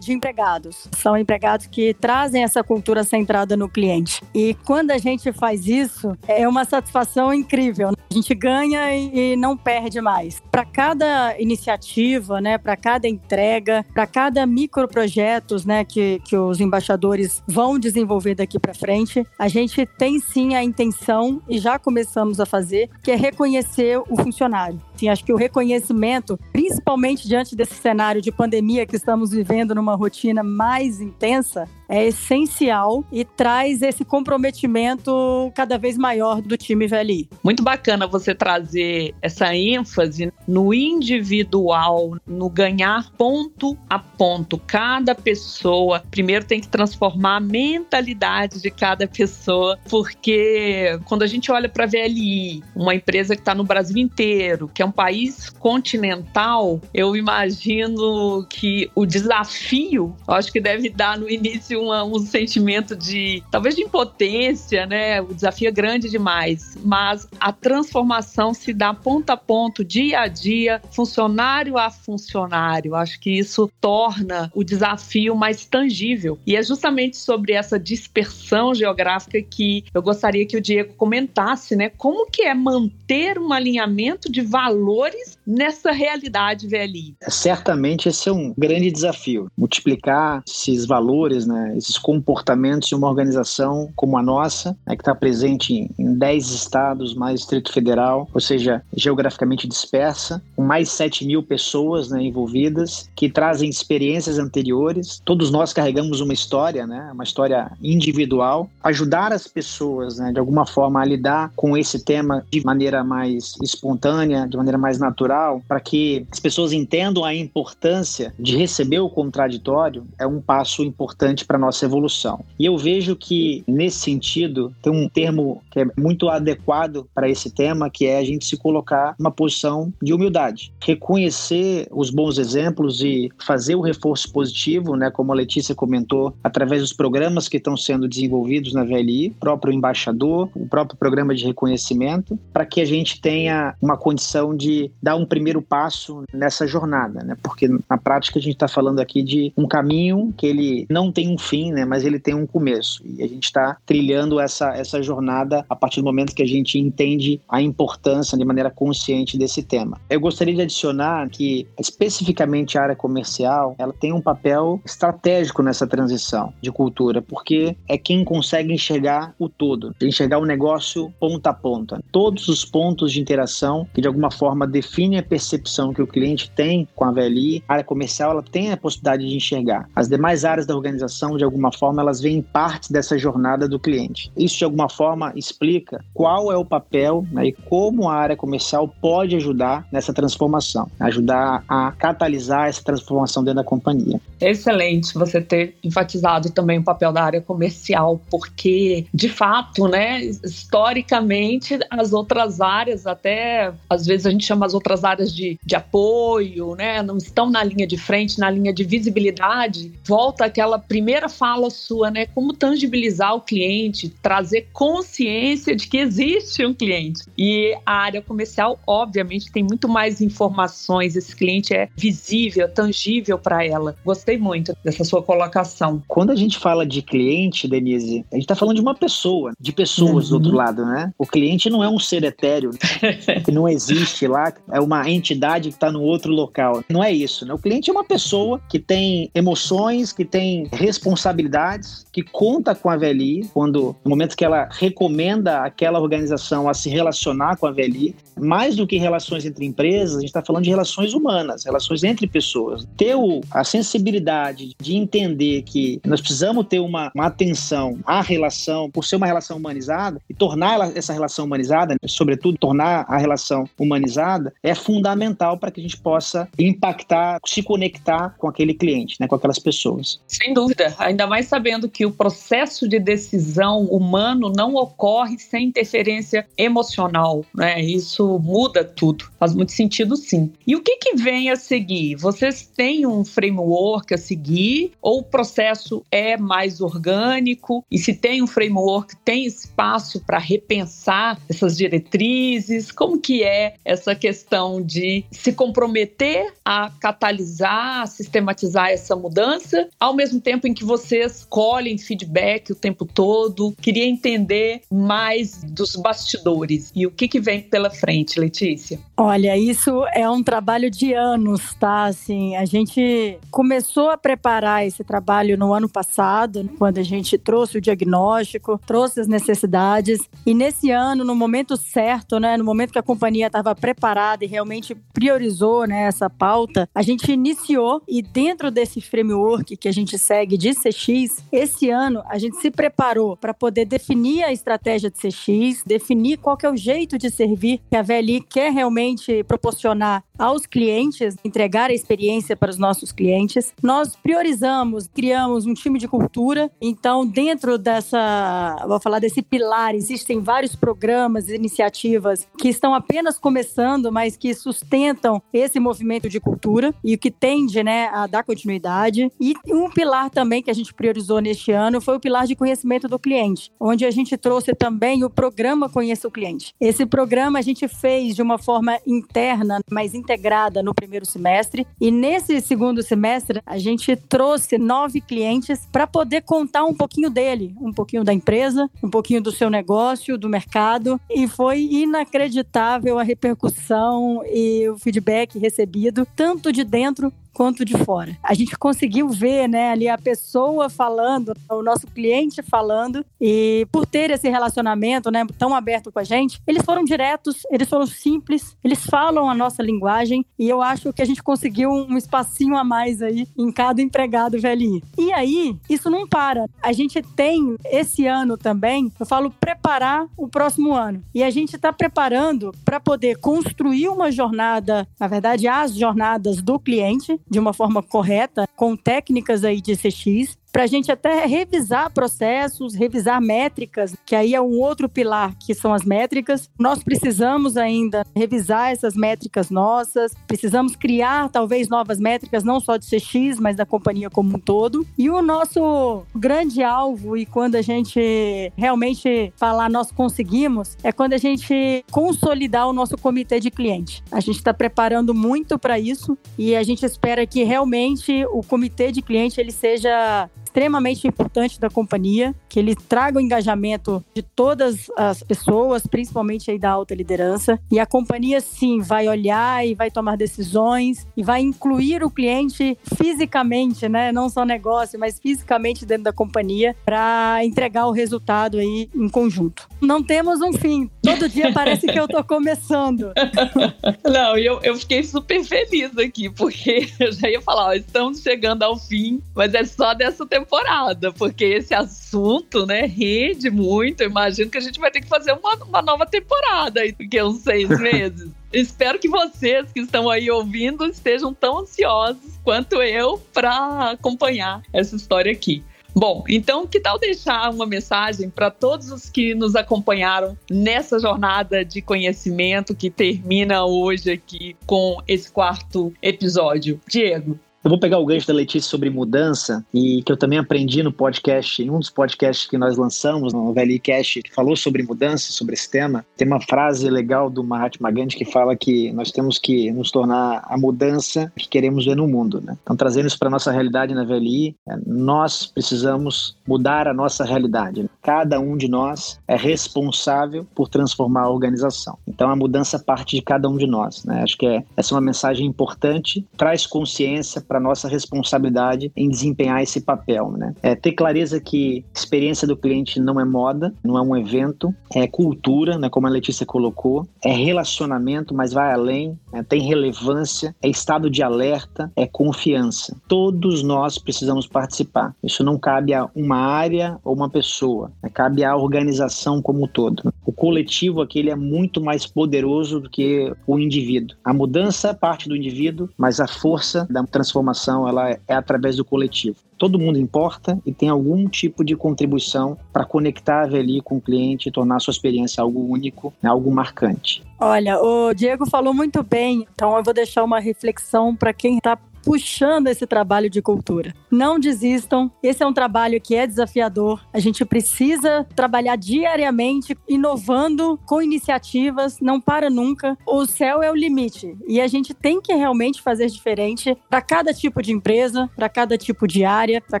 de 0.00 0.12
empregados. 0.12 0.88
São 0.96 1.18
empregados 1.18 1.66
que 1.66 1.92
trazem 1.92 2.44
essa 2.44 2.64
cultura 2.64 3.04
centrada 3.04 3.56
no 3.56 3.68
cliente. 3.68 4.22
E 4.34 4.54
quando 4.64 4.90
a 4.90 4.98
gente 4.98 5.32
faz 5.32 5.66
isso, 5.66 6.16
é 6.26 6.48
uma 6.48 6.64
satisfação 6.64 7.34
incrível. 7.34 7.90
Gente 8.16 8.34
ganha 8.34 8.96
e 8.96 9.36
não 9.36 9.54
perde 9.54 10.00
mais. 10.00 10.42
Para 10.56 10.64
cada 10.64 11.38
iniciativa, 11.38 12.40
né, 12.40 12.56
para 12.56 12.74
cada 12.78 13.06
entrega, 13.06 13.84
para 13.92 14.06
cada 14.06 14.46
microprojetos, 14.46 15.66
né, 15.66 15.84
que, 15.84 16.18
que 16.24 16.34
os 16.34 16.60
embaixadores 16.60 17.42
vão 17.46 17.78
desenvolver 17.78 18.34
daqui 18.34 18.58
para 18.58 18.72
frente, 18.72 19.22
a 19.38 19.48
gente 19.48 19.84
tem 19.98 20.18
sim 20.18 20.54
a 20.54 20.64
intenção 20.64 21.42
e 21.46 21.58
já 21.58 21.78
começamos 21.78 22.40
a 22.40 22.46
fazer, 22.46 22.88
que 23.02 23.10
é 23.10 23.16
reconhecer 23.16 23.98
o 24.08 24.16
funcionário. 24.16 24.80
Sim, 24.96 25.10
acho 25.10 25.24
que 25.24 25.32
o 25.32 25.36
reconhecimento, 25.36 26.38
principalmente 26.52 27.28
diante 27.28 27.54
desse 27.54 27.74
cenário 27.74 28.22
de 28.22 28.32
pandemia 28.32 28.86
que 28.86 28.96
estamos 28.96 29.32
vivendo 29.32 29.74
numa 29.74 29.94
rotina 29.94 30.42
mais 30.42 31.02
intensa, 31.02 31.68
é 31.88 32.06
essencial 32.06 33.04
e 33.12 33.24
traz 33.24 33.82
esse 33.82 34.04
comprometimento 34.04 35.52
cada 35.54 35.78
vez 35.78 35.96
maior 35.96 36.40
do 36.40 36.56
time 36.56 36.86
VLI. 36.86 37.28
Muito 37.44 37.62
bacana 37.62 38.06
você 38.06 38.34
trazer 38.34 39.14
essa 39.20 39.54
ênfase 39.54 40.32
no 40.46 40.72
individual, 40.72 42.16
no 42.26 42.48
ganhar 42.48 43.10
ponto 43.12 43.76
a 43.88 43.98
ponto. 43.98 44.58
Cada 44.58 45.14
pessoa, 45.14 46.02
primeiro 46.10 46.44
tem 46.44 46.60
que 46.60 46.68
transformar 46.68 47.36
a 47.36 47.40
mentalidade 47.40 48.60
de 48.60 48.70
cada 48.70 49.06
pessoa, 49.06 49.78
porque 49.88 50.98
quando 51.04 51.22
a 51.22 51.26
gente 51.26 51.50
olha 51.50 51.68
para 51.68 51.84
a 51.84 51.86
VLI, 51.86 52.62
uma 52.74 52.94
empresa 52.94 53.34
que 53.34 53.42
está 53.42 53.54
no 53.54 53.64
Brasil 53.64 53.96
inteiro, 53.96 54.70
que 54.72 54.82
é 54.82 54.86
um 54.86 54.92
país 54.92 55.50
continental, 55.50 56.80
eu 56.94 57.16
imagino 57.16 58.46
que 58.48 58.90
o 58.94 59.04
desafio, 59.04 60.14
acho 60.28 60.52
que 60.52 60.60
deve 60.60 60.90
dar 60.90 61.18
no 61.18 61.28
início 61.28 61.80
um 61.80 62.18
sentimento 62.18 62.94
de, 62.94 63.42
talvez 63.50 63.74
de 63.74 63.82
impotência, 63.82 64.86
né? 64.86 65.20
O 65.20 65.34
desafio 65.34 65.68
é 65.68 65.72
grande 65.72 66.08
demais, 66.08 66.76
mas 66.84 67.28
a 67.40 67.52
transformação 67.52 68.54
se 68.54 68.72
dá 68.72 68.92
ponto 68.94 69.30
a 69.30 69.36
ponto, 69.36 69.84
dia 69.84 70.20
a 70.20 70.28
dia, 70.40 70.80
funcionário 70.90 71.78
a 71.78 71.90
funcionário. 71.90 72.94
Acho 72.94 73.18
que 73.20 73.30
isso 73.30 73.70
torna 73.80 74.50
o 74.54 74.62
desafio 74.62 75.34
mais 75.34 75.64
tangível. 75.64 76.38
E 76.46 76.56
é 76.56 76.62
justamente 76.62 77.16
sobre 77.16 77.52
essa 77.52 77.78
dispersão 77.78 78.74
geográfica 78.74 79.40
que 79.42 79.84
eu 79.92 80.02
gostaria 80.02 80.46
que 80.46 80.56
o 80.56 80.60
Diego 80.60 80.94
comentasse, 80.94 81.74
né? 81.74 81.90
Como 81.90 82.30
que 82.30 82.42
é 82.42 82.54
manter 82.54 83.38
um 83.38 83.52
alinhamento 83.52 84.30
de 84.30 84.42
valores 84.42 85.38
nessa 85.46 85.92
realidade 85.92 86.66
VLI? 86.66 87.16
Certamente 87.28 88.08
esse 88.08 88.28
é 88.28 88.32
um 88.32 88.54
grande 88.56 88.90
desafio, 88.90 89.50
multiplicar 89.56 90.42
esses 90.46 90.86
valores, 90.86 91.46
né, 91.46 91.74
esses 91.76 91.98
comportamentos 91.98 92.88
de 92.88 92.94
uma 92.94 93.08
organização 93.08 93.90
como 93.94 94.16
a 94.18 94.22
nossa, 94.22 94.76
né, 94.86 94.96
que 94.96 95.02
está 95.02 95.14
presente 95.14 95.90
em 95.98 96.14
10 96.14 96.50
estados 96.50 97.14
mais 97.14 97.40
Distrito 97.40 97.72
Federal, 97.72 98.28
ou 98.32 98.40
seja, 98.40 98.82
geograficamente 98.94 99.68
dispersa, 99.68 100.25
com 100.54 100.62
mais 100.62 100.90
7 100.90 101.24
mil 101.26 101.42
pessoas 101.42 102.10
né, 102.10 102.22
envolvidas, 102.22 103.08
que 103.14 103.28
trazem 103.28 103.68
experiências 103.68 104.38
anteriores. 104.38 105.20
Todos 105.24 105.50
nós 105.50 105.72
carregamos 105.72 106.20
uma 106.20 106.32
história, 106.32 106.86
né, 106.86 107.10
uma 107.12 107.24
história 107.24 107.70
individual. 107.82 108.68
Ajudar 108.82 109.32
as 109.32 109.46
pessoas, 109.46 110.18
né, 110.18 110.32
de 110.32 110.38
alguma 110.38 110.66
forma, 110.66 111.00
a 111.00 111.04
lidar 111.04 111.52
com 111.54 111.76
esse 111.76 112.04
tema 112.04 112.44
de 112.50 112.64
maneira 112.64 113.02
mais 113.04 113.54
espontânea, 113.62 114.46
de 114.46 114.56
maneira 114.56 114.78
mais 114.78 114.98
natural, 114.98 115.62
para 115.66 115.80
que 115.80 116.26
as 116.30 116.40
pessoas 116.40 116.72
entendam 116.72 117.24
a 117.24 117.34
importância 117.34 118.34
de 118.38 118.56
receber 118.56 119.00
o 119.00 119.10
contraditório, 119.10 120.06
é 120.18 120.26
um 120.26 120.40
passo 120.40 120.82
importante 120.82 121.44
para 121.44 121.56
a 121.56 121.60
nossa 121.60 121.84
evolução. 121.84 122.44
E 122.58 122.64
eu 122.64 122.76
vejo 122.76 123.16
que, 123.16 123.64
nesse 123.66 123.98
sentido, 123.98 124.74
tem 124.82 124.92
um 124.92 125.08
termo 125.08 125.62
que 125.70 125.80
é 125.80 125.86
muito 125.96 126.28
adequado 126.28 127.06
para 127.14 127.28
esse 127.28 127.50
tema, 127.50 127.90
que 127.90 128.06
é 128.06 128.18
a 128.18 128.24
gente 128.24 128.44
se 128.44 128.56
colocar 128.56 129.14
numa 129.18 129.30
posição 129.30 129.92
de 130.02 130.12
humildade. 130.16 130.72
Reconhecer 130.82 131.86
os 131.90 132.10
bons 132.10 132.38
exemplos 132.38 133.02
e 133.02 133.30
fazer 133.38 133.74
o 133.74 133.80
reforço 133.80 134.32
positivo, 134.32 134.96
né, 134.96 135.10
como 135.10 135.32
a 135.32 135.34
Letícia 135.34 135.74
comentou, 135.74 136.34
através 136.42 136.82
dos 136.82 136.92
programas 136.92 137.48
que 137.48 137.56
estão 137.56 137.76
sendo 137.76 138.08
desenvolvidos 138.08 138.72
na 138.72 138.84
VLI, 138.84 139.34
próprio 139.38 139.72
embaixador, 139.72 140.48
o 140.54 140.66
próprio 140.66 140.98
programa 140.98 141.34
de 141.34 141.44
reconhecimento, 141.44 142.38
para 142.52 142.66
que 142.66 142.80
a 142.80 142.84
gente 142.84 143.20
tenha 143.20 143.74
uma 143.80 143.96
condição 143.96 144.56
de 144.56 144.90
dar 145.02 145.16
um 145.16 145.26
primeiro 145.26 145.62
passo 145.62 146.24
nessa 146.32 146.66
jornada, 146.66 147.22
né? 147.22 147.36
Porque 147.42 147.68
na 147.88 147.98
prática 147.98 148.38
a 148.38 148.42
gente 148.42 148.54
está 148.54 148.68
falando 148.68 149.00
aqui 149.00 149.22
de 149.22 149.52
um 149.56 149.66
caminho 149.66 150.32
que 150.36 150.46
ele 150.46 150.86
não 150.90 151.12
tem 151.12 151.32
um 151.32 151.38
fim, 151.38 151.72
né? 151.72 151.84
Mas 151.84 152.04
ele 152.04 152.18
tem 152.18 152.34
um 152.34 152.46
começo 152.46 153.02
e 153.04 153.22
a 153.22 153.28
gente 153.28 153.44
está 153.44 153.76
trilhando 153.84 154.40
essa 154.40 154.74
essa 154.76 155.02
jornada 155.02 155.64
a 155.68 155.76
partir 155.76 156.00
do 156.00 156.04
momento 156.04 156.34
que 156.34 156.42
a 156.42 156.46
gente 156.46 156.78
entende 156.78 157.40
a 157.48 157.60
importância 157.60 158.36
de 158.36 158.44
maneira 158.44 158.70
consciente 158.70 159.38
desse 159.38 159.62
tema. 159.62 160.00
Eu 160.08 160.20
gostaria 160.20 160.54
de 160.54 160.62
adicionar 160.62 161.28
que 161.28 161.66
especificamente 161.78 162.78
a 162.78 162.82
área 162.82 162.96
comercial, 162.96 163.74
ela 163.78 163.92
tem 163.92 164.12
um 164.12 164.20
papel 164.20 164.80
estratégico 164.84 165.62
nessa 165.62 165.86
transição 165.86 166.52
de 166.60 166.70
cultura, 166.70 167.20
porque 167.20 167.76
é 167.88 167.98
quem 167.98 168.24
consegue 168.24 168.72
enxergar 168.72 169.34
o 169.38 169.48
todo, 169.48 169.94
enxergar 170.00 170.38
o 170.38 170.46
negócio 170.46 171.12
ponta 171.18 171.50
a 171.50 171.54
ponta, 171.54 172.00
todos 172.12 172.48
os 172.48 172.64
pontos 172.64 173.12
de 173.12 173.20
interação 173.20 173.86
que 173.92 174.00
de 174.00 174.06
alguma 174.06 174.30
forma 174.30 174.66
definem 174.66 175.18
a 175.18 175.22
percepção 175.22 175.92
que 175.92 176.02
o 176.02 176.06
cliente 176.06 176.50
tem 176.50 176.86
com 176.94 177.04
a 177.04 177.10
VLI. 177.10 177.64
A 177.66 177.74
área 177.74 177.84
comercial 177.84 178.30
ela 178.30 178.42
tem 178.42 178.70
a 178.70 178.76
possibilidade 178.76 179.28
de 179.28 179.36
enxergar. 179.36 179.88
As 179.94 180.08
demais 180.08 180.44
áreas 180.44 180.66
da 180.66 180.76
organização, 180.76 181.36
de 181.36 181.44
alguma 181.44 181.72
forma, 181.72 182.00
elas 182.00 182.20
veem 182.20 182.42
parte 182.42 182.92
dessa 182.92 183.18
jornada 183.18 183.68
do 183.68 183.78
cliente. 183.78 184.30
Isso 184.36 184.58
de 184.58 184.64
alguma 184.64 184.88
forma 184.88 185.32
explica 185.34 186.04
qual 186.14 186.52
é 186.52 186.56
o 186.56 186.64
papel 186.64 187.26
né, 187.32 187.46
e 187.46 187.52
como 187.52 188.08
a 188.08 188.14
área 188.14 188.36
comercial 188.36 188.88
pode 189.00 189.34
ajudar 189.36 189.85
nessa 189.90 190.12
transformação, 190.12 190.88
ajudar 191.00 191.62
a 191.68 191.92
catalisar 191.92 192.68
essa 192.68 192.82
transformação 192.82 193.42
dentro 193.42 193.62
da 193.62 193.64
companhia. 193.64 194.20
Excelente 194.40 195.14
você 195.14 195.40
ter 195.40 195.76
enfatizado 195.82 196.50
também 196.50 196.78
o 196.78 196.84
papel 196.84 197.12
da 197.12 197.22
área 197.22 197.40
comercial, 197.40 198.20
porque 198.30 199.06
de 199.12 199.28
fato, 199.28 199.88
né, 199.88 200.20
historicamente 200.22 201.78
as 201.90 202.12
outras 202.12 202.60
áreas, 202.60 203.06
até 203.06 203.72
às 203.88 204.06
vezes 204.06 204.26
a 204.26 204.30
gente 204.30 204.44
chama 204.44 204.66
as 204.66 204.74
outras 204.74 205.04
áreas 205.04 205.34
de, 205.34 205.58
de 205.64 205.74
apoio, 205.74 206.74
né, 206.74 207.02
não 207.02 207.16
estão 207.16 207.50
na 207.50 207.62
linha 207.64 207.86
de 207.86 207.96
frente, 207.96 208.38
na 208.38 208.50
linha 208.50 208.72
de 208.72 208.84
visibilidade. 208.84 209.92
Volta 210.04 210.44
aquela 210.44 210.78
primeira 210.78 211.28
fala 211.28 211.70
sua, 211.70 212.10
né, 212.10 212.26
como 212.26 212.52
tangibilizar 212.52 213.34
o 213.34 213.40
cliente, 213.40 214.08
trazer 214.22 214.68
consciência 214.72 215.74
de 215.74 215.86
que 215.86 215.98
existe 215.98 216.64
um 216.64 216.74
cliente. 216.74 217.22
E 217.36 217.76
a 217.84 217.92
área 217.92 218.22
comercial, 218.22 218.78
obviamente, 218.86 219.50
tem 219.50 219.62
muito 219.62 219.88
mais 219.88 220.20
informações, 220.20 221.16
esse 221.16 221.34
cliente 221.34 221.74
é 221.74 221.88
visível, 221.96 222.68
tangível 222.68 223.38
para 223.38 223.64
ela. 223.64 223.96
Gostei 224.26 224.38
muito 224.38 224.76
dessa 224.82 225.04
sua 225.04 225.22
colocação. 225.22 226.02
Quando 226.08 226.32
a 226.32 226.34
gente 226.34 226.58
fala 226.58 226.84
de 226.84 227.00
cliente, 227.00 227.68
Denise, 227.68 228.24
a 228.32 228.34
gente 228.34 228.42
está 228.42 228.56
falando 228.56 228.74
de 228.74 228.80
uma 228.80 228.94
pessoa, 228.94 229.52
de 229.60 229.72
pessoas 229.72 230.24
uhum. 230.24 230.30
do 230.30 230.34
outro 230.34 230.56
lado, 230.56 230.84
né? 230.84 231.12
O 231.16 231.24
cliente 231.24 231.70
não 231.70 231.84
é 231.84 231.88
um 231.88 232.00
ser 232.00 232.24
etéreo 232.24 232.70
que 233.44 233.52
não 233.52 233.68
existe 233.68 234.26
lá, 234.26 234.52
é 234.72 234.80
uma 234.80 235.08
entidade 235.08 235.68
que 235.68 235.76
está 235.76 235.92
no 235.92 236.02
outro 236.02 236.32
local. 236.32 236.82
Não 236.88 237.04
é 237.04 237.12
isso, 237.12 237.46
né? 237.46 237.54
O 237.54 237.58
cliente 237.58 237.88
é 237.88 237.92
uma 237.92 238.02
pessoa 238.02 238.60
que 238.68 238.80
tem 238.80 239.30
emoções, 239.32 240.12
que 240.12 240.24
tem 240.24 240.68
responsabilidades, 240.72 242.04
que 242.12 242.24
conta 242.24 242.74
com 242.74 242.90
a 242.90 242.96
VLI 242.96 243.48
quando 243.54 243.94
no 244.04 244.10
momento 244.10 244.36
que 244.36 244.44
ela 244.44 244.68
recomenda 244.72 245.58
aquela 245.58 246.00
organização 246.00 246.68
a 246.68 246.74
se 246.74 246.90
relacionar 246.90 247.58
com 247.58 247.66
a 247.66 247.70
VLI, 247.70 248.16
mais 248.36 248.74
do 248.74 248.88
que 248.88 248.98
relações 248.98 249.46
entre 249.46 249.64
empresas, 249.64 250.16
a 250.16 250.20
gente 250.20 250.30
está 250.30 250.42
falando 250.42 250.64
de 250.64 250.70
relações 250.70 251.14
humanas, 251.14 251.64
relações 251.64 252.02
entre 252.02 252.26
pessoas. 252.26 252.84
Ter 252.96 253.14
o, 253.14 253.40
a 253.52 253.62
sensibilidade 253.62 254.15
de 254.20 254.96
entender 254.96 255.62
que 255.62 256.00
nós 256.04 256.20
precisamos 256.20 256.66
ter 256.66 256.80
uma, 256.80 257.10
uma 257.14 257.26
atenção 257.26 257.98
à 258.04 258.20
relação, 258.20 258.90
por 258.90 259.04
ser 259.04 259.16
uma 259.16 259.26
relação 259.26 259.56
humanizada, 259.56 260.20
e 260.28 260.34
tornar 260.34 260.74
ela, 260.74 260.92
essa 260.94 261.12
relação 261.12 261.44
humanizada, 261.44 261.96
sobretudo 262.06 262.58
tornar 262.58 263.04
a 263.08 263.18
relação 263.18 263.68
humanizada, 263.78 264.52
é 264.62 264.74
fundamental 264.74 265.58
para 265.58 265.70
que 265.70 265.80
a 265.80 265.82
gente 265.82 265.96
possa 265.96 266.48
impactar, 266.58 267.38
se 267.46 267.62
conectar 267.62 268.34
com 268.38 268.48
aquele 268.48 268.74
cliente, 268.74 269.16
né, 269.20 269.26
com 269.26 269.34
aquelas 269.34 269.58
pessoas. 269.58 270.20
Sem 270.26 270.54
dúvida, 270.54 270.94
ainda 270.98 271.26
mais 271.26 271.46
sabendo 271.46 271.88
que 271.88 272.06
o 272.06 272.12
processo 272.12 272.88
de 272.88 272.98
decisão 272.98 273.84
humano 273.84 274.52
não 274.54 274.74
ocorre 274.74 275.38
sem 275.38 275.66
interferência 275.66 276.46
emocional, 276.56 277.44
né? 277.54 277.80
Isso 277.80 278.38
muda 278.38 278.84
tudo. 278.84 279.26
Faz 279.38 279.54
muito 279.54 279.72
sentido, 279.72 280.16
sim. 280.16 280.52
E 280.66 280.74
o 280.74 280.82
que, 280.82 280.96
que 280.96 281.16
vem 281.16 281.50
a 281.50 281.56
seguir? 281.56 282.16
Vocês 282.16 282.66
têm 282.66 283.06
um 283.06 283.24
framework 283.24 284.05
a 284.14 284.18
seguir 284.18 284.92
ou 285.00 285.20
o 285.20 285.22
processo 285.22 286.04
é 286.10 286.36
mais 286.36 286.80
orgânico? 286.80 287.84
E 287.90 287.98
se 287.98 288.14
tem 288.14 288.42
um 288.42 288.46
framework, 288.46 289.16
tem 289.24 289.44
espaço 289.46 290.20
para 290.24 290.38
repensar 290.38 291.38
essas 291.48 291.76
diretrizes? 291.76 292.90
Como 292.90 293.20
que 293.20 293.42
é 293.42 293.74
essa 293.84 294.14
questão 294.14 294.82
de 294.82 295.24
se 295.30 295.52
comprometer 295.52 296.52
a 296.64 296.90
catalisar, 297.00 298.02
a 298.02 298.06
sistematizar 298.06 298.90
essa 298.90 299.14
mudança, 299.14 299.88
ao 299.98 300.14
mesmo 300.14 300.40
tempo 300.40 300.66
em 300.66 300.74
que 300.74 300.84
vocês 300.84 301.46
colhem 301.48 301.98
feedback 301.98 302.72
o 302.72 302.74
tempo 302.74 303.04
todo? 303.04 303.74
Queria 303.80 304.04
entender 304.04 304.82
mais 304.90 305.62
dos 305.64 305.96
bastidores 305.96 306.92
e 306.94 307.06
o 307.06 307.10
que, 307.10 307.28
que 307.28 307.40
vem 307.40 307.60
pela 307.60 307.90
frente, 307.90 308.38
Letícia. 308.38 308.98
Olha, 309.16 309.56
isso 309.56 310.04
é 310.12 310.28
um 310.28 310.42
trabalho 310.42 310.90
de 310.90 311.12
anos, 311.12 311.74
tá? 311.74 312.04
Assim, 312.04 312.56
a 312.56 312.64
gente 312.64 313.38
começou 313.50 313.95
a 314.02 314.16
preparar 314.16 314.86
esse 314.86 315.02
trabalho 315.02 315.56
no 315.56 315.72
ano 315.72 315.88
passado, 315.88 316.68
quando 316.78 316.98
a 316.98 317.02
gente 317.02 317.38
trouxe 317.38 317.78
o 317.78 317.80
diagnóstico, 317.80 318.80
trouxe 318.86 319.20
as 319.20 319.26
necessidades, 319.26 320.20
e 320.44 320.54
nesse 320.54 320.90
ano, 320.90 321.24
no 321.24 321.34
momento 321.34 321.76
certo, 321.76 322.38
né, 322.38 322.56
no 322.56 322.64
momento 322.64 322.92
que 322.92 322.98
a 322.98 323.02
companhia 323.02 323.46
estava 323.46 323.74
preparada 323.74 324.44
e 324.44 324.48
realmente 324.48 324.94
priorizou 325.12 325.86
né, 325.86 326.02
essa 326.02 326.28
pauta, 326.28 326.88
a 326.94 327.02
gente 327.02 327.32
iniciou 327.32 328.02
e 328.06 328.22
dentro 328.22 328.70
desse 328.70 329.00
framework 329.00 329.76
que 329.76 329.88
a 329.88 329.92
gente 329.92 330.18
segue 330.18 330.58
de 330.58 330.72
CX, 330.74 331.42
esse 331.50 331.90
ano 331.90 332.22
a 332.28 332.38
gente 332.38 332.56
se 332.56 332.70
preparou 332.70 333.36
para 333.36 333.54
poder 333.54 333.84
definir 333.84 334.44
a 334.44 334.52
estratégia 334.52 335.10
de 335.10 335.16
CX, 335.16 335.82
definir 335.86 336.36
qual 336.38 336.58
é 336.62 336.68
o 336.68 336.76
jeito 336.76 337.18
de 337.18 337.30
servir 337.30 337.80
que 337.90 337.96
a 337.96 338.02
VLI 338.02 338.40
quer 338.40 338.72
realmente 338.72 339.42
proporcionar 339.44 340.22
aos 340.38 340.66
clientes, 340.66 341.36
entregar 341.44 341.90
a 341.90 341.94
experiência 341.94 342.56
para 342.56 342.70
os 342.70 342.78
nossos 342.78 343.12
clientes. 343.12 343.72
Nós 343.86 344.16
priorizamos, 344.16 345.06
criamos 345.06 345.64
um 345.64 345.72
time 345.72 345.96
de 345.96 346.08
cultura. 346.08 346.68
Então, 346.80 347.24
dentro 347.24 347.78
dessa, 347.78 348.84
vou 348.84 348.98
falar 348.98 349.20
desse 349.20 349.40
pilar, 349.40 349.94
existem 349.94 350.40
vários 350.40 350.74
programas, 350.74 351.48
iniciativas 351.48 352.48
que 352.58 352.68
estão 352.68 352.92
apenas 352.92 353.38
começando, 353.38 354.10
mas 354.10 354.36
que 354.36 354.52
sustentam 354.54 355.40
esse 355.52 355.78
movimento 355.78 356.28
de 356.28 356.40
cultura 356.40 356.92
e 357.04 357.16
que 357.16 357.30
tende, 357.30 357.80
né, 357.84 358.08
a 358.12 358.26
dar 358.26 358.42
continuidade. 358.42 359.30
E 359.40 359.54
um 359.68 359.88
pilar 359.88 360.30
também 360.30 360.64
que 360.64 360.70
a 360.70 360.74
gente 360.74 360.92
priorizou 360.92 361.38
neste 361.40 361.70
ano 361.70 362.00
foi 362.00 362.16
o 362.16 362.20
pilar 362.20 362.48
de 362.48 362.56
conhecimento 362.56 363.06
do 363.06 363.20
cliente, 363.20 363.70
onde 363.78 364.04
a 364.04 364.10
gente 364.10 364.36
trouxe 364.36 364.74
também 364.74 365.22
o 365.22 365.30
programa 365.30 365.88
Conheça 365.88 366.26
o 366.26 366.30
Cliente. 366.30 366.74
Esse 366.80 367.06
programa 367.06 367.60
a 367.60 367.62
gente 367.62 367.86
fez 367.86 368.34
de 368.34 368.42
uma 368.42 368.58
forma 368.58 368.98
interna, 369.06 369.78
mais 369.88 370.12
integrada 370.12 370.82
no 370.82 370.92
primeiro 370.92 371.24
semestre, 371.24 371.86
e 372.00 372.10
nesse 372.10 372.60
segundo 372.60 373.00
semestre 373.00 373.62
a 373.64 373.75
gente 373.78 374.14
trouxe 374.16 374.78
nove 374.78 375.20
clientes 375.20 375.86
para 375.90 376.06
poder 376.06 376.42
contar 376.42 376.84
um 376.84 376.94
pouquinho 376.94 377.30
dele, 377.30 377.74
um 377.80 377.92
pouquinho 377.92 378.24
da 378.24 378.32
empresa, 378.32 378.90
um 379.02 379.10
pouquinho 379.10 379.40
do 379.40 379.52
seu 379.52 379.70
negócio, 379.70 380.38
do 380.38 380.48
mercado, 380.48 381.20
e 381.30 381.46
foi 381.46 381.80
inacreditável 381.80 383.18
a 383.18 383.22
repercussão 383.22 384.42
e 384.46 384.88
o 384.88 384.98
feedback 384.98 385.58
recebido, 385.58 386.26
tanto 386.36 386.72
de 386.72 386.84
dentro 386.84 387.32
quanto 387.56 387.86
de 387.86 387.96
fora. 388.04 388.36
A 388.42 388.52
gente 388.52 388.76
conseguiu 388.76 389.30
ver, 389.30 389.66
né, 389.66 389.90
ali 389.90 390.10
a 390.10 390.18
pessoa 390.18 390.90
falando, 390.90 391.54
o 391.70 391.82
nosso 391.82 392.06
cliente 392.06 392.62
falando, 392.62 393.24
e 393.40 393.88
por 393.90 394.04
ter 394.04 394.30
esse 394.30 394.46
relacionamento, 394.50 395.30
né, 395.30 395.42
tão 395.58 395.74
aberto 395.74 396.12
com 396.12 396.18
a 396.18 396.22
gente, 396.22 396.60
eles 396.66 396.84
foram 396.84 397.02
diretos, 397.02 397.62
eles 397.70 397.88
foram 397.88 398.06
simples, 398.06 398.76
eles 398.84 399.06
falam 399.06 399.48
a 399.48 399.54
nossa 399.54 399.82
linguagem, 399.82 400.44
e 400.58 400.68
eu 400.68 400.82
acho 400.82 401.14
que 401.14 401.22
a 401.22 401.24
gente 401.24 401.42
conseguiu 401.42 401.88
um 401.88 402.18
espacinho 402.18 402.76
a 402.76 402.84
mais 402.84 403.22
aí 403.22 403.48
em 403.56 403.72
cada 403.72 404.02
empregado 404.02 404.60
VLI. 404.60 405.02
E 405.16 405.32
aí, 405.32 405.78
isso 405.88 406.10
não 406.10 406.28
para. 406.28 406.66
A 406.82 406.92
gente 406.92 407.22
tem 407.22 407.74
esse 407.86 408.26
ano 408.26 408.58
também, 408.58 409.10
eu 409.18 409.24
falo 409.24 409.50
preparar 409.50 410.26
o 410.36 410.46
próximo 410.46 410.92
ano. 410.92 411.22
E 411.34 411.42
a 411.42 411.48
gente 411.48 411.76
está 411.76 411.90
preparando 411.90 412.70
para 412.84 413.00
poder 413.00 413.38
construir 413.38 414.08
uma 414.08 414.30
jornada, 414.30 415.08
na 415.18 415.26
verdade, 415.26 415.66
as 415.66 415.96
jornadas 415.96 416.60
do 416.60 416.78
cliente, 416.78 417.40
de 417.48 417.58
uma 417.58 417.72
forma 417.72 418.02
correta, 418.02 418.68
com 418.76 418.96
técnicas 418.96 419.64
aí 419.64 419.80
de 419.80 419.96
CX, 419.96 420.56
para 420.76 420.84
a 420.84 420.86
gente 420.86 421.10
até 421.10 421.46
revisar 421.46 422.12
processos, 422.12 422.94
revisar 422.94 423.40
métricas, 423.40 424.14
que 424.26 424.36
aí 424.36 424.54
é 424.54 424.60
um 424.60 424.78
outro 424.78 425.08
pilar, 425.08 425.56
que 425.58 425.72
são 425.74 425.94
as 425.94 426.04
métricas. 426.04 426.68
Nós 426.78 427.02
precisamos 427.02 427.78
ainda 427.78 428.26
revisar 428.36 428.90
essas 428.90 429.14
métricas 429.14 429.70
nossas, 429.70 430.34
precisamos 430.46 430.94
criar 430.94 431.48
talvez 431.48 431.88
novas 431.88 432.20
métricas, 432.20 432.62
não 432.62 432.78
só 432.78 432.98
de 432.98 433.06
CX, 433.06 433.58
mas 433.58 433.74
da 433.74 433.86
companhia 433.86 434.28
como 434.28 434.54
um 434.54 434.60
todo. 434.60 435.06
E 435.16 435.30
o 435.30 435.40
nosso 435.40 436.24
grande 436.34 436.82
alvo, 436.82 437.38
e 437.38 437.46
quando 437.46 437.76
a 437.76 437.82
gente 437.82 438.70
realmente 438.76 439.54
falar 439.56 439.88
nós 439.88 440.12
conseguimos, 440.12 440.94
é 441.02 441.10
quando 441.10 441.32
a 441.32 441.38
gente 441.38 442.04
consolidar 442.10 442.86
o 442.86 442.92
nosso 442.92 443.16
comitê 443.16 443.58
de 443.60 443.70
cliente. 443.70 444.22
A 444.30 444.40
gente 444.40 444.56
está 444.56 444.74
preparando 444.74 445.32
muito 445.32 445.78
para 445.78 445.98
isso 445.98 446.36
e 446.58 446.76
a 446.76 446.82
gente 446.82 447.06
espera 447.06 447.46
que 447.46 447.64
realmente 447.64 448.44
o 448.50 448.62
comitê 448.62 449.10
de 449.10 449.22
cliente 449.22 449.58
ele 449.58 449.72
seja 449.72 450.50
extremamente 450.76 451.26
importante 451.26 451.80
da 451.80 451.88
companhia, 451.88 452.54
que 452.68 452.78
ele 452.78 452.94
traga 452.94 453.38
o 453.38 453.40
engajamento 453.40 454.22
de 454.34 454.42
todas 454.42 455.10
as 455.16 455.42
pessoas, 455.42 456.06
principalmente 456.06 456.70
aí 456.70 456.78
da 456.78 456.90
alta 456.90 457.14
liderança. 457.14 457.80
E 457.90 457.98
a 457.98 458.04
companhia, 458.04 458.60
sim, 458.60 459.00
vai 459.00 459.26
olhar 459.26 459.86
e 459.86 459.94
vai 459.94 460.10
tomar 460.10 460.36
decisões 460.36 461.26
e 461.34 461.42
vai 461.42 461.62
incluir 461.62 462.22
o 462.22 462.30
cliente 462.30 462.98
fisicamente, 463.16 464.06
né? 464.06 464.30
Não 464.30 464.50
só 464.50 464.66
negócio, 464.66 465.18
mas 465.18 465.40
fisicamente 465.40 466.04
dentro 466.04 466.24
da 466.24 466.32
companhia 466.32 466.94
para 467.06 467.64
entregar 467.64 468.06
o 468.06 468.12
resultado 468.12 468.76
aí 468.76 469.08
em 469.14 469.30
conjunto. 469.30 469.88
Não 469.98 470.22
temos 470.22 470.60
um 470.60 470.74
fim. 470.74 471.10
Todo 471.26 471.48
dia 471.48 471.72
parece 471.72 472.06
que 472.06 472.18
eu 472.18 472.28
tô 472.28 472.42
começando. 472.44 473.32
Não, 474.24 474.56
eu, 474.56 474.80
eu 474.82 474.96
fiquei 474.96 475.22
super 475.22 475.62
feliz 475.64 476.16
aqui, 476.16 476.48
porque 476.48 477.08
eu 477.18 477.32
já 477.32 477.48
ia 477.48 477.60
falar, 477.60 477.86
ó, 477.86 477.92
estamos 477.92 478.40
chegando 478.40 478.82
ao 478.82 478.96
fim, 478.96 479.42
mas 479.54 479.74
é 479.74 479.84
só 479.84 480.14
dessa 480.14 480.46
temporada 480.46 481.32
porque 481.32 481.64
esse 481.64 481.94
assunto, 481.94 482.86
né, 482.86 483.06
rende 483.06 483.70
muito. 483.70 484.22
Eu 484.22 484.30
imagino 484.30 484.70
que 484.70 484.78
a 484.78 484.80
gente 484.80 484.98
vai 484.98 485.10
ter 485.10 485.20
que 485.20 485.28
fazer 485.28 485.52
uma, 485.52 485.74
uma 485.84 486.02
nova 486.02 486.26
temporada 486.26 487.00
aí, 487.00 487.12
daqui 487.12 487.38
a 487.38 487.46
uns 487.46 487.58
seis 487.58 487.88
meses. 488.00 488.50
Espero 488.72 489.18
que 489.18 489.28
vocês 489.28 489.90
que 489.92 490.00
estão 490.00 490.28
aí 490.28 490.50
ouvindo 490.50 491.06
estejam 491.06 491.54
tão 491.54 491.80
ansiosos 491.80 492.58
quanto 492.62 493.00
eu 493.02 493.38
para 493.52 494.10
acompanhar 494.10 494.82
essa 494.92 495.16
história 495.16 495.52
aqui. 495.52 495.82
Bom, 496.18 496.44
então 496.48 496.86
que 496.86 496.98
tal 496.98 497.18
deixar 497.18 497.68
uma 497.70 497.84
mensagem 497.84 498.48
para 498.48 498.70
todos 498.70 499.10
os 499.10 499.28
que 499.28 499.54
nos 499.54 499.76
acompanharam 499.76 500.56
nessa 500.70 501.18
jornada 501.18 501.84
de 501.84 502.00
conhecimento 502.00 502.94
que 502.94 503.10
termina 503.10 503.84
hoje 503.84 504.30
aqui 504.30 504.74
com 504.86 505.22
esse 505.28 505.50
quarto 505.50 506.14
episódio? 506.22 506.98
Diego. 507.06 507.58
Eu 507.86 507.88
vou 507.88 508.00
pegar 508.00 508.18
o 508.18 508.26
gancho 508.26 508.48
da 508.48 508.52
Letícia 508.52 508.90
sobre 508.90 509.08
mudança 509.10 509.86
e 509.94 510.20
que 510.24 510.32
eu 510.32 510.36
também 510.36 510.58
aprendi 510.58 511.04
no 511.04 511.12
podcast, 511.12 511.80
em 511.80 511.88
um 511.88 512.00
dos 512.00 512.10
podcasts 512.10 512.66
que 512.66 512.76
nós 512.76 512.96
lançamos, 512.96 513.52
no 513.52 513.72
VLI 513.72 514.00
Cash, 514.00 514.40
que 514.42 514.52
falou 514.52 514.74
sobre 514.74 515.04
mudança, 515.04 515.52
sobre 515.52 515.74
esse 515.74 515.88
tema. 515.88 516.26
Tem 516.36 516.48
uma 516.48 516.60
frase 516.60 517.08
legal 517.08 517.48
do 517.48 517.62
Mahatma 517.62 518.10
Gandhi 518.10 518.34
que 518.34 518.44
fala 518.44 518.74
que 518.74 519.12
nós 519.12 519.30
temos 519.30 519.56
que 519.60 519.92
nos 519.92 520.10
tornar 520.10 520.64
a 520.68 520.76
mudança 520.76 521.52
que 521.56 521.68
queremos 521.68 522.04
ver 522.06 522.16
no 522.16 522.26
mundo. 522.26 522.60
Né? 522.60 522.76
Então, 522.82 522.96
trazendo 522.96 523.28
isso 523.28 523.38
para 523.38 523.46
a 523.46 523.52
nossa 523.52 523.70
realidade 523.70 524.14
na 524.14 524.24
VLI, 524.24 524.74
nós 525.06 525.64
precisamos 525.66 526.56
mudar 526.66 527.06
a 527.06 527.14
nossa 527.14 527.44
realidade. 527.44 528.10
Cada 528.20 528.58
um 528.58 528.76
de 528.76 528.88
nós 528.88 529.38
é 529.46 529.54
responsável 529.54 530.66
por 530.74 530.88
transformar 530.88 531.42
a 531.42 531.50
organização. 531.50 532.18
Então, 532.26 532.50
a 532.50 532.56
mudança 532.56 532.98
parte 532.98 533.36
de 533.36 533.42
cada 533.42 533.68
um 533.68 533.76
de 533.76 533.86
nós. 533.86 534.24
Né? 534.24 534.42
Acho 534.42 534.58
que 534.58 534.66
é, 534.66 534.82
essa 534.96 535.14
é 535.14 535.14
uma 535.14 535.20
mensagem 535.20 535.64
importante, 535.64 536.44
traz 536.56 536.84
consciência 536.84 537.60
para 537.60 537.75
para 537.76 537.80
nossa 537.80 538.08
responsabilidade 538.08 539.12
em 539.14 539.28
desempenhar 539.28 539.82
esse 539.82 540.00
papel. 540.00 540.50
Né? 540.52 540.74
É, 540.82 540.94
ter 540.94 541.12
clareza 541.12 541.60
que 541.60 542.04
experiência 542.14 542.66
do 542.66 542.76
cliente 542.76 543.20
não 543.20 543.38
é 543.38 543.44
moda, 543.44 543.92
não 544.02 544.16
é 544.16 544.22
um 544.22 544.34
evento, 544.34 544.94
é 545.14 545.26
cultura, 545.26 545.98
né, 545.98 546.08
como 546.08 546.26
a 546.26 546.30
Letícia 546.30 546.64
colocou, 546.64 547.28
é 547.44 547.52
relacionamento, 547.52 548.54
mas 548.54 548.72
vai 548.72 548.92
além, 548.92 549.38
né, 549.52 549.62
tem 549.62 549.82
relevância, 549.82 550.74
é 550.82 550.88
estado 550.88 551.28
de 551.28 551.42
alerta, 551.42 552.10
é 552.16 552.26
confiança. 552.26 553.14
Todos 553.28 553.82
nós 553.82 554.18
precisamos 554.18 554.66
participar. 554.66 555.34
Isso 555.42 555.62
não 555.62 555.78
cabe 555.78 556.14
a 556.14 556.28
uma 556.34 556.56
área 556.56 557.18
ou 557.22 557.34
uma 557.34 557.50
pessoa, 557.50 558.10
né, 558.22 558.30
cabe 558.32 558.64
à 558.64 558.74
organização 558.74 559.60
como 559.60 559.84
um 559.84 559.88
todo. 559.88 560.32
O 560.46 560.52
coletivo 560.52 561.20
aquele 561.20 561.50
é 561.50 561.56
muito 561.56 562.00
mais 562.00 562.26
poderoso 562.26 563.00
do 563.00 563.10
que 563.10 563.52
o 563.66 563.78
indivíduo. 563.78 564.36
A 564.42 564.54
mudança 564.54 565.12
parte 565.12 565.48
do 565.48 565.56
indivíduo, 565.56 566.08
mas 566.16 566.40
a 566.40 566.46
força 566.46 567.06
da 567.10 567.22
transformação 567.24 567.65
transformação 567.66 568.08
ela 568.08 568.30
é 568.30 568.54
através 568.54 568.96
do 568.96 569.04
coletivo. 569.04 569.56
Todo 569.78 569.98
mundo 569.98 570.18
importa 570.18 570.78
e 570.86 570.92
tem 570.92 571.08
algum 571.08 571.48
tipo 571.48 571.84
de 571.84 571.96
contribuição 571.96 572.78
para 572.92 573.04
conectar 573.04 573.62
a 573.62 573.66
com 574.02 574.16
o 574.16 574.20
cliente 574.20 574.68
e 574.68 574.72
tornar 574.72 574.96
a 574.96 575.00
sua 575.00 575.12
experiência 575.12 575.60
algo 575.62 575.80
único, 575.92 576.32
né, 576.42 576.48
algo 576.48 576.70
marcante. 576.70 577.42
Olha, 577.60 578.00
o 578.00 578.32
Diego 578.32 578.66
falou 578.66 578.94
muito 578.94 579.22
bem, 579.22 579.66
então 579.74 579.96
eu 579.96 580.02
vou 580.02 580.14
deixar 580.14 580.44
uma 580.44 580.60
reflexão 580.60 581.34
para 581.34 581.52
quem 581.52 581.76
está 581.76 581.98
puxando 582.26 582.88
esse 582.88 583.06
trabalho 583.06 583.48
de 583.48 583.62
cultura. 583.62 584.12
Não 584.28 584.58
desistam, 584.58 585.30
esse 585.40 585.62
é 585.62 585.66
um 585.66 585.72
trabalho 585.72 586.20
que 586.20 586.34
é 586.34 586.44
desafiador. 586.44 587.24
A 587.32 587.38
gente 587.38 587.64
precisa 587.64 588.44
trabalhar 588.56 588.96
diariamente, 588.96 589.96
inovando 590.08 590.98
com 591.06 591.22
iniciativas, 591.22 592.18
não 592.20 592.40
para 592.40 592.68
nunca. 592.68 593.16
O 593.24 593.46
céu 593.46 593.80
é 593.80 593.92
o 593.92 593.94
limite 593.94 594.56
e 594.66 594.80
a 594.80 594.88
gente 594.88 595.14
tem 595.14 595.40
que 595.40 595.54
realmente 595.54 596.02
fazer 596.02 596.26
diferente 596.26 596.98
para 597.08 597.22
cada 597.22 597.54
tipo 597.54 597.80
de 597.80 597.92
empresa, 597.92 598.50
para 598.56 598.68
cada 598.68 598.98
tipo 598.98 599.28
de 599.28 599.44
área, 599.44 599.80
para 599.80 600.00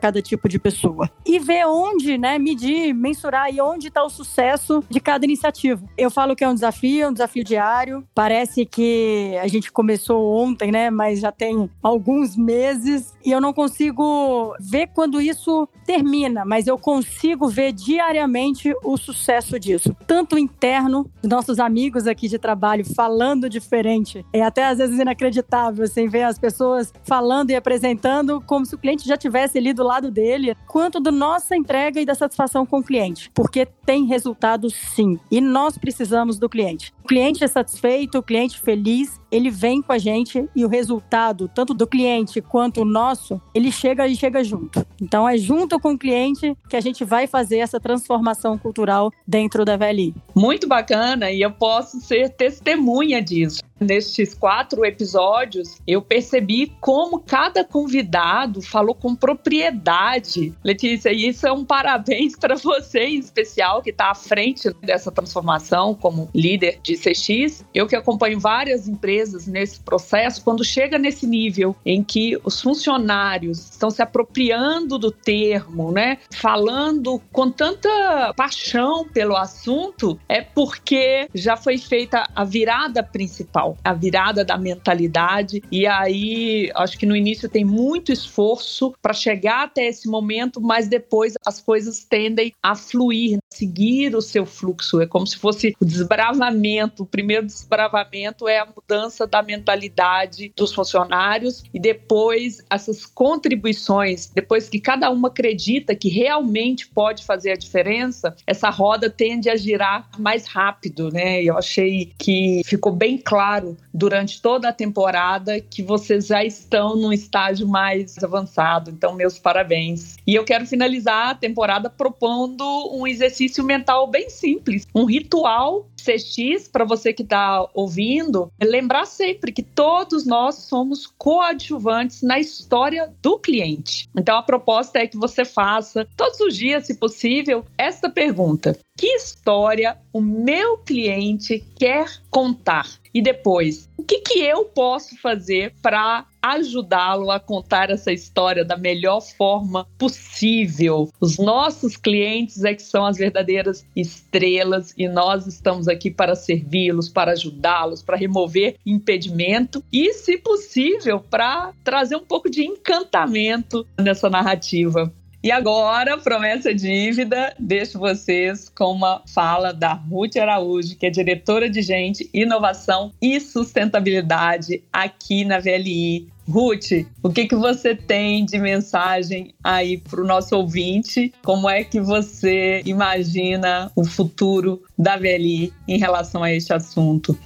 cada 0.00 0.20
tipo 0.20 0.48
de 0.48 0.58
pessoa. 0.58 1.08
E 1.24 1.38
ver 1.38 1.64
onde, 1.66 2.18
né, 2.18 2.40
medir, 2.40 2.92
mensurar 2.92 3.54
e 3.54 3.60
onde 3.60 3.86
está 3.86 4.02
o 4.02 4.10
sucesso 4.10 4.82
de 4.90 4.98
cada 4.98 5.24
iniciativa. 5.24 5.80
Eu 5.96 6.10
falo 6.10 6.34
que 6.34 6.42
é 6.42 6.48
um 6.48 6.54
desafio, 6.54 7.08
um 7.08 7.12
desafio 7.12 7.44
diário. 7.44 8.04
Parece 8.12 8.66
que 8.66 9.38
a 9.40 9.46
gente 9.46 9.70
começou 9.70 10.34
ontem, 10.34 10.72
né, 10.72 10.90
mas 10.90 11.20
já 11.20 11.30
tem 11.30 11.70
algum 11.80 12.15
alguns 12.16 12.36
meses 12.36 13.14
e 13.24 13.30
eu 13.30 13.40
não 13.40 13.52
consigo 13.52 14.54
ver 14.58 14.88
quando 14.88 15.20
isso 15.20 15.68
termina, 15.84 16.44
mas 16.44 16.66
eu 16.66 16.78
consigo 16.78 17.48
ver 17.48 17.72
diariamente 17.72 18.72
o 18.82 18.96
sucesso 18.96 19.60
disso. 19.60 19.94
Tanto 20.06 20.38
interno, 20.38 21.10
nossos 21.22 21.58
amigos 21.58 22.06
aqui 22.06 22.28
de 22.28 22.38
trabalho 22.38 22.84
falando 22.84 23.48
diferente, 23.48 24.24
é 24.32 24.42
até 24.42 24.64
às 24.64 24.78
vezes 24.78 24.98
inacreditável, 24.98 25.84
assim, 25.84 26.08
ver 26.08 26.22
as 26.22 26.38
pessoas 26.38 26.92
falando 27.04 27.50
e 27.50 27.56
apresentando 27.56 28.40
como 28.40 28.64
se 28.64 28.74
o 28.74 28.78
cliente 28.78 29.06
já 29.06 29.16
tivesse 29.16 29.58
ali 29.58 29.72
do 29.72 29.82
lado 29.82 30.10
dele, 30.10 30.56
quanto 30.66 30.98
da 30.98 31.10
nossa 31.10 31.54
entrega 31.54 32.00
e 32.00 32.06
da 32.06 32.14
satisfação 32.14 32.64
com 32.64 32.78
o 32.78 32.82
cliente, 32.82 33.30
porque 33.34 33.66
tem 33.84 34.06
resultado 34.06 34.70
sim, 34.70 35.18
e 35.30 35.40
nós 35.40 35.76
precisamos 35.76 36.38
do 36.38 36.48
cliente. 36.48 36.92
O 37.06 37.14
cliente 37.16 37.44
é 37.44 37.46
satisfeito, 37.46 38.18
o 38.18 38.22
cliente 38.22 38.60
feliz, 38.60 39.20
ele 39.30 39.48
vem 39.48 39.80
com 39.80 39.92
a 39.92 39.96
gente 39.96 40.48
e 40.56 40.64
o 40.64 40.68
resultado, 40.68 41.48
tanto 41.54 41.72
do 41.72 41.86
cliente 41.86 42.42
quanto 42.42 42.80
o 42.80 42.84
nosso, 42.84 43.40
ele 43.54 43.70
chega 43.70 44.08
e 44.08 44.16
chega 44.16 44.42
junto. 44.42 44.84
Então 45.00 45.28
é 45.28 45.38
junto 45.38 45.78
com 45.78 45.92
o 45.92 45.98
cliente 45.98 46.56
que 46.68 46.74
a 46.74 46.80
gente 46.80 47.04
vai 47.04 47.28
fazer 47.28 47.58
essa 47.58 47.78
transformação 47.78 48.58
cultural 48.58 49.12
dentro 49.24 49.64
da 49.64 49.76
VLI. 49.76 50.16
Muito 50.34 50.66
bacana 50.66 51.30
e 51.30 51.40
eu 51.42 51.52
posso 51.52 52.00
ser 52.00 52.30
testemunha 52.30 53.22
disso. 53.22 53.62
Nestes 53.78 54.34
quatro 54.34 54.84
episódios, 54.84 55.80
eu 55.86 56.00
percebi 56.00 56.72
como 56.80 57.20
cada 57.20 57.62
convidado 57.62 58.62
falou 58.62 58.94
com 58.94 59.14
propriedade. 59.14 60.54
Letícia, 60.64 61.12
isso 61.12 61.46
é 61.46 61.52
um 61.52 61.64
parabéns 61.64 62.34
para 62.36 62.56
você 62.56 63.00
em 63.00 63.18
especial, 63.18 63.82
que 63.82 63.90
está 63.90 64.10
à 64.10 64.14
frente 64.14 64.72
dessa 64.82 65.12
transformação 65.12 65.94
como 65.94 66.30
líder 66.34 66.80
de 66.82 66.96
CX. 66.96 67.64
Eu 67.74 67.86
que 67.86 67.94
acompanho 67.94 68.40
várias 68.40 68.88
empresas 68.88 69.46
nesse 69.46 69.80
processo, 69.80 70.42
quando 70.42 70.64
chega 70.64 70.98
nesse 70.98 71.26
nível 71.26 71.76
em 71.84 72.02
que 72.02 72.38
os 72.44 72.62
funcionários 72.62 73.70
estão 73.70 73.90
se 73.90 74.00
apropriando 74.00 74.98
do 74.98 75.10
termo, 75.10 75.92
né? 75.92 76.18
Falando 76.32 77.20
com 77.30 77.50
tanta 77.50 78.32
paixão 78.34 79.06
pelo 79.08 79.36
assunto, 79.36 80.18
é 80.28 80.40
porque 80.40 81.28
já 81.34 81.56
foi 81.56 81.76
feita 81.76 82.24
a 82.34 82.44
virada 82.44 83.02
principal 83.02 83.65
a 83.82 83.92
virada 83.94 84.44
da 84.44 84.56
mentalidade. 84.58 85.62
E 85.70 85.86
aí, 85.86 86.70
acho 86.74 86.98
que 86.98 87.06
no 87.06 87.16
início 87.16 87.48
tem 87.48 87.64
muito 87.64 88.12
esforço 88.12 88.94
para 89.00 89.12
chegar 89.12 89.64
até 89.64 89.86
esse 89.86 90.08
momento, 90.08 90.60
mas 90.60 90.88
depois 90.88 91.34
as 91.44 91.60
coisas 91.60 92.04
tendem 92.04 92.52
a 92.62 92.74
fluir, 92.74 93.38
seguir 93.52 94.14
o 94.14 94.20
seu 94.20 94.44
fluxo. 94.44 95.00
É 95.00 95.06
como 95.06 95.26
se 95.26 95.36
fosse 95.36 95.74
o 95.80 95.84
desbravamento. 95.84 97.02
O 97.02 97.06
primeiro 97.06 97.46
desbravamento 97.46 98.48
é 98.48 98.58
a 98.58 98.66
mudança 98.66 99.26
da 99.26 99.42
mentalidade 99.42 100.52
dos 100.56 100.72
funcionários 100.72 101.64
e 101.72 101.80
depois 101.80 102.62
essas 102.70 103.06
contribuições, 103.06 104.30
depois 104.34 104.68
que 104.68 104.80
cada 104.80 105.10
um 105.10 105.26
acredita 105.26 105.94
que 105.94 106.08
realmente 106.08 106.86
pode 106.88 107.24
fazer 107.24 107.52
a 107.52 107.56
diferença, 107.56 108.36
essa 108.46 108.70
roda 108.70 109.08
tende 109.08 109.48
a 109.48 109.56
girar 109.56 110.08
mais 110.18 110.46
rápido, 110.46 111.10
né? 111.10 111.42
Eu 111.42 111.56
achei 111.56 112.12
que 112.18 112.62
ficou 112.64 112.92
bem 112.92 113.18
claro 113.18 113.55
claro 113.56 113.76
durante 113.92 114.40
toda 114.40 114.68
a 114.68 114.72
temporada 114.72 115.60
que 115.60 115.82
vocês 115.82 116.26
já 116.26 116.44
estão 116.44 116.96
num 116.96 117.12
estágio 117.12 117.66
mais 117.66 118.22
avançado. 118.22 118.90
Então, 118.90 119.14
meus 119.14 119.38
parabéns. 119.38 120.16
E 120.26 120.34
eu 120.34 120.44
quero 120.44 120.66
finalizar 120.66 121.30
a 121.30 121.34
temporada 121.34 121.88
propondo 121.88 122.64
um 122.92 123.06
exercício 123.06 123.64
mental 123.64 124.06
bem 124.06 124.28
simples, 124.28 124.86
um 124.94 125.04
ritual 125.04 125.88
CX 126.06 126.68
para 126.68 126.84
você 126.84 127.12
que 127.12 127.22
está 127.22 127.66
ouvindo, 127.74 128.52
é 128.60 128.64
lembrar 128.64 129.06
sempre 129.06 129.50
que 129.50 129.62
todos 129.62 130.24
nós 130.24 130.54
somos 130.54 131.06
coadjuvantes 131.18 132.22
na 132.22 132.38
história 132.38 133.12
do 133.20 133.38
cliente. 133.38 134.08
Então 134.16 134.36
a 134.36 134.42
proposta 134.42 135.00
é 135.00 135.06
que 135.06 135.16
você 135.16 135.44
faça 135.44 136.06
todos 136.16 136.38
os 136.40 136.56
dias, 136.56 136.86
se 136.86 136.94
possível, 136.94 137.64
esta 137.76 138.08
pergunta: 138.08 138.78
que 138.96 139.06
história 139.06 139.98
o 140.12 140.20
meu 140.20 140.78
cliente 140.78 141.64
quer 141.76 142.06
contar? 142.30 142.86
E 143.16 143.22
depois, 143.22 143.88
o 143.96 144.02
que, 144.02 144.18
que 144.18 144.40
eu 144.40 144.66
posso 144.66 145.16
fazer 145.22 145.72
para 145.80 146.26
ajudá-lo 146.42 147.30
a 147.30 147.40
contar 147.40 147.88
essa 147.88 148.12
história 148.12 148.62
da 148.62 148.76
melhor 148.76 149.22
forma 149.22 149.88
possível? 149.96 151.10
Os 151.18 151.38
nossos 151.38 151.96
clientes 151.96 152.62
é 152.62 152.74
que 152.74 152.82
são 152.82 153.06
as 153.06 153.16
verdadeiras 153.16 153.86
estrelas 153.96 154.92
e 154.98 155.08
nós 155.08 155.46
estamos 155.46 155.88
aqui 155.88 156.10
para 156.10 156.34
servi-los, 156.34 157.08
para 157.08 157.32
ajudá-los, 157.32 158.02
para 158.02 158.18
remover 158.18 158.76
impedimento 158.84 159.82
e, 159.90 160.12
se 160.12 160.36
possível, 160.36 161.18
para 161.18 161.72
trazer 161.82 162.16
um 162.16 162.26
pouco 162.26 162.50
de 162.50 162.66
encantamento 162.66 163.86
nessa 163.98 164.28
narrativa. 164.28 165.10
E 165.42 165.50
agora, 165.50 166.18
promessa 166.18 166.74
dívida, 166.74 167.54
deixo 167.58 167.98
vocês 167.98 168.68
com 168.68 168.92
uma 168.92 169.22
fala 169.32 169.72
da 169.72 169.92
Ruth 169.92 170.36
Araújo, 170.36 170.96
que 170.96 171.06
é 171.06 171.10
diretora 171.10 171.70
de 171.70 171.82
gente, 171.82 172.28
inovação 172.34 173.12
e 173.22 173.38
sustentabilidade 173.38 174.82
aqui 174.92 175.44
na 175.44 175.60
VLI. 175.60 176.28
Ruth, 176.48 177.06
o 177.22 177.30
que, 177.30 177.46
que 177.46 177.56
você 177.56 177.94
tem 177.94 178.44
de 178.44 178.58
mensagem 178.58 179.52
aí 179.62 179.98
para 179.98 180.20
o 180.20 180.26
nosso 180.26 180.56
ouvinte? 180.56 181.32
Como 181.44 181.68
é 181.68 181.82
que 181.82 182.00
você 182.00 182.82
imagina 182.84 183.90
o 183.96 184.04
futuro 184.04 184.82
da 184.96 185.16
VLI 185.16 185.72
em 185.88 185.98
relação 185.98 186.42
a 186.42 186.52
este 186.52 186.72
assunto? 186.72 187.36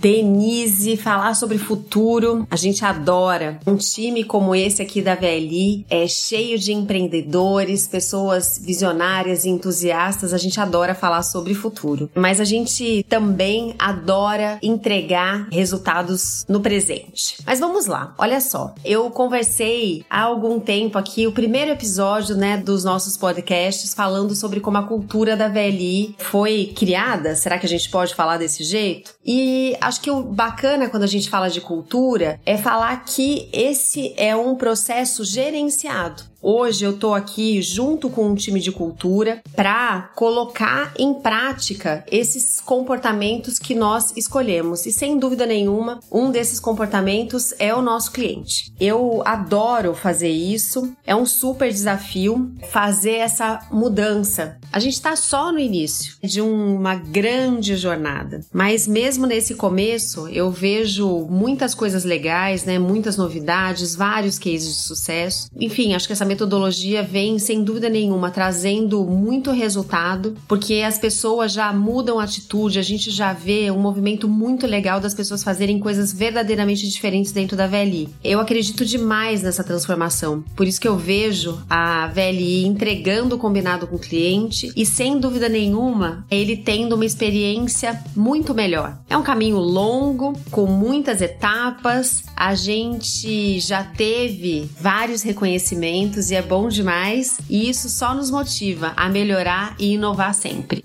Denise, 0.00 0.96
falar 0.96 1.34
sobre 1.34 1.58
futuro, 1.58 2.46
a 2.50 2.56
gente 2.56 2.84
adora. 2.84 3.58
Um 3.66 3.76
time 3.76 4.22
como 4.22 4.54
esse 4.54 4.80
aqui 4.80 5.02
da 5.02 5.16
VLI 5.16 5.84
é 5.90 6.06
cheio 6.06 6.56
de 6.58 6.72
empreendedores, 6.72 7.88
pessoas 7.88 8.60
visionárias 8.62 9.44
e 9.44 9.48
entusiastas. 9.48 10.32
A 10.32 10.38
gente 10.38 10.60
adora 10.60 10.94
falar 10.94 11.22
sobre 11.22 11.52
futuro, 11.52 12.08
mas 12.14 12.40
a 12.40 12.44
gente 12.44 13.04
também 13.08 13.74
adora 13.78 14.58
entregar 14.62 15.48
resultados 15.50 16.44
no 16.48 16.60
presente. 16.60 17.36
Mas 17.44 17.58
vamos 17.58 17.86
lá, 17.86 18.14
olha 18.18 18.40
só. 18.40 18.74
Eu 18.84 19.10
conversei 19.10 20.04
há 20.08 20.22
algum 20.22 20.60
tempo 20.60 20.96
aqui, 20.96 21.26
o 21.26 21.32
primeiro 21.32 21.72
episódio, 21.72 22.36
né, 22.36 22.56
dos 22.56 22.84
nossos 22.84 23.16
podcasts, 23.16 23.94
falando 23.94 24.34
sobre 24.36 24.60
como 24.60 24.78
a 24.78 24.82
cultura 24.84 25.36
da 25.36 25.48
VLI 25.48 26.14
foi 26.18 26.72
criada. 26.76 27.34
Será 27.34 27.58
que 27.58 27.66
a 27.66 27.68
gente 27.68 27.90
pode 27.90 28.14
falar 28.14 28.38
desse 28.38 28.62
jeito? 28.62 29.12
E 29.26 29.76
acho 29.88 30.00
que 30.00 30.10
o 30.10 30.22
bacana 30.22 30.88
quando 30.88 31.04
a 31.04 31.08
gente 31.08 31.30
fala 31.30 31.48
de 31.48 31.60
cultura 31.60 32.38
é 32.44 32.56
falar 32.56 33.04
que 33.04 33.48
esse 33.52 34.12
é 34.16 34.36
um 34.36 34.54
processo 34.54 35.24
gerenciado. 35.24 36.22
Hoje 36.40 36.84
eu 36.84 36.96
tô 36.96 37.14
aqui 37.14 37.60
junto 37.60 38.08
com 38.08 38.28
um 38.28 38.34
time 38.36 38.60
de 38.60 38.70
cultura 38.70 39.42
para 39.56 40.12
colocar 40.14 40.94
em 40.96 41.14
prática 41.14 42.04
esses 42.08 42.60
comportamentos 42.60 43.58
que 43.58 43.74
nós 43.74 44.16
escolhemos. 44.16 44.86
E 44.86 44.92
sem 44.92 45.18
dúvida 45.18 45.44
nenhuma, 45.44 45.98
um 46.12 46.30
desses 46.30 46.60
comportamentos 46.60 47.52
é 47.58 47.74
o 47.74 47.82
nosso 47.82 48.12
cliente. 48.12 48.72
Eu 48.78 49.20
adoro 49.24 49.94
fazer 49.94 50.30
isso, 50.30 50.92
é 51.04 51.14
um 51.14 51.26
super 51.26 51.72
desafio 51.72 52.52
fazer 52.70 53.16
essa 53.16 53.66
mudança. 53.72 54.58
A 54.72 54.78
gente 54.78 54.94
está 54.94 55.16
só 55.16 55.50
no 55.50 55.58
início 55.58 56.14
de 56.22 56.40
uma 56.40 56.94
grande 56.94 57.74
jornada, 57.74 58.40
mas 58.52 58.86
mesmo 58.86 59.26
nesse 59.26 59.56
começo 59.56 60.28
eu 60.28 60.52
vejo 60.52 61.26
muitas 61.28 61.74
coisas 61.74 62.04
legais, 62.04 62.64
né? 62.64 62.78
Muitas 62.78 63.16
novidades, 63.16 63.96
vários 63.96 64.38
cases 64.38 64.76
de 64.76 64.82
sucesso. 64.82 65.48
Enfim, 65.58 65.94
acho 65.94 66.06
que 66.06 66.12
essa 66.12 66.27
metodologia 66.28 67.02
vem, 67.02 67.38
sem 67.38 67.64
dúvida 67.64 67.88
nenhuma, 67.88 68.30
trazendo 68.30 69.02
muito 69.04 69.50
resultado, 69.50 70.36
porque 70.46 70.82
as 70.86 70.98
pessoas 70.98 71.52
já 71.52 71.72
mudam 71.72 72.20
a 72.20 72.24
atitude, 72.24 72.78
a 72.78 72.82
gente 72.82 73.10
já 73.10 73.32
vê 73.32 73.70
um 73.70 73.80
movimento 73.80 74.28
muito 74.28 74.66
legal 74.66 75.00
das 75.00 75.14
pessoas 75.14 75.42
fazerem 75.42 75.78
coisas 75.78 76.12
verdadeiramente 76.12 76.88
diferentes 76.88 77.32
dentro 77.32 77.56
da 77.56 77.66
VLI. 77.66 78.08
Eu 78.22 78.38
acredito 78.38 78.84
demais 78.84 79.42
nessa 79.42 79.64
transformação, 79.64 80.44
por 80.54 80.66
isso 80.66 80.80
que 80.80 80.88
eu 80.88 80.96
vejo 80.96 81.60
a 81.68 82.06
VLI 82.08 82.66
entregando 82.66 83.36
o 83.36 83.38
combinado 83.38 83.86
com 83.86 83.96
o 83.96 83.98
cliente 83.98 84.70
e, 84.76 84.84
sem 84.84 85.18
dúvida 85.18 85.48
nenhuma, 85.48 86.24
ele 86.30 86.56
tendo 86.56 86.94
uma 86.94 87.04
experiência 87.04 88.00
muito 88.14 88.54
melhor. 88.54 88.98
É 89.08 89.16
um 89.16 89.22
caminho 89.22 89.58
longo, 89.58 90.38
com 90.50 90.66
muitas 90.66 91.20
etapas, 91.22 92.22
a 92.36 92.54
gente 92.54 93.58
já 93.60 93.82
teve 93.82 94.68
vários 94.80 95.22
reconhecimentos 95.22 96.17
e 96.18 96.34
é 96.34 96.42
bom 96.42 96.68
demais, 96.68 97.38
e 97.48 97.70
isso 97.70 97.88
só 97.88 98.12
nos 98.12 98.30
motiva 98.30 98.92
a 98.96 99.08
melhorar 99.08 99.76
e 99.78 99.94
inovar 99.94 100.34
sempre. 100.34 100.84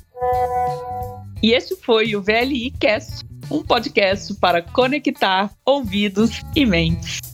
E 1.42 1.52
esse 1.52 1.76
foi 1.76 2.16
o 2.16 2.22
VLI 2.22 2.72
Cast, 2.80 3.26
um 3.52 3.64
podcast 3.64 4.34
para 4.36 4.62
conectar 4.62 5.52
ouvidos 5.66 6.42
e 6.56 6.66
mentes. 6.66 7.33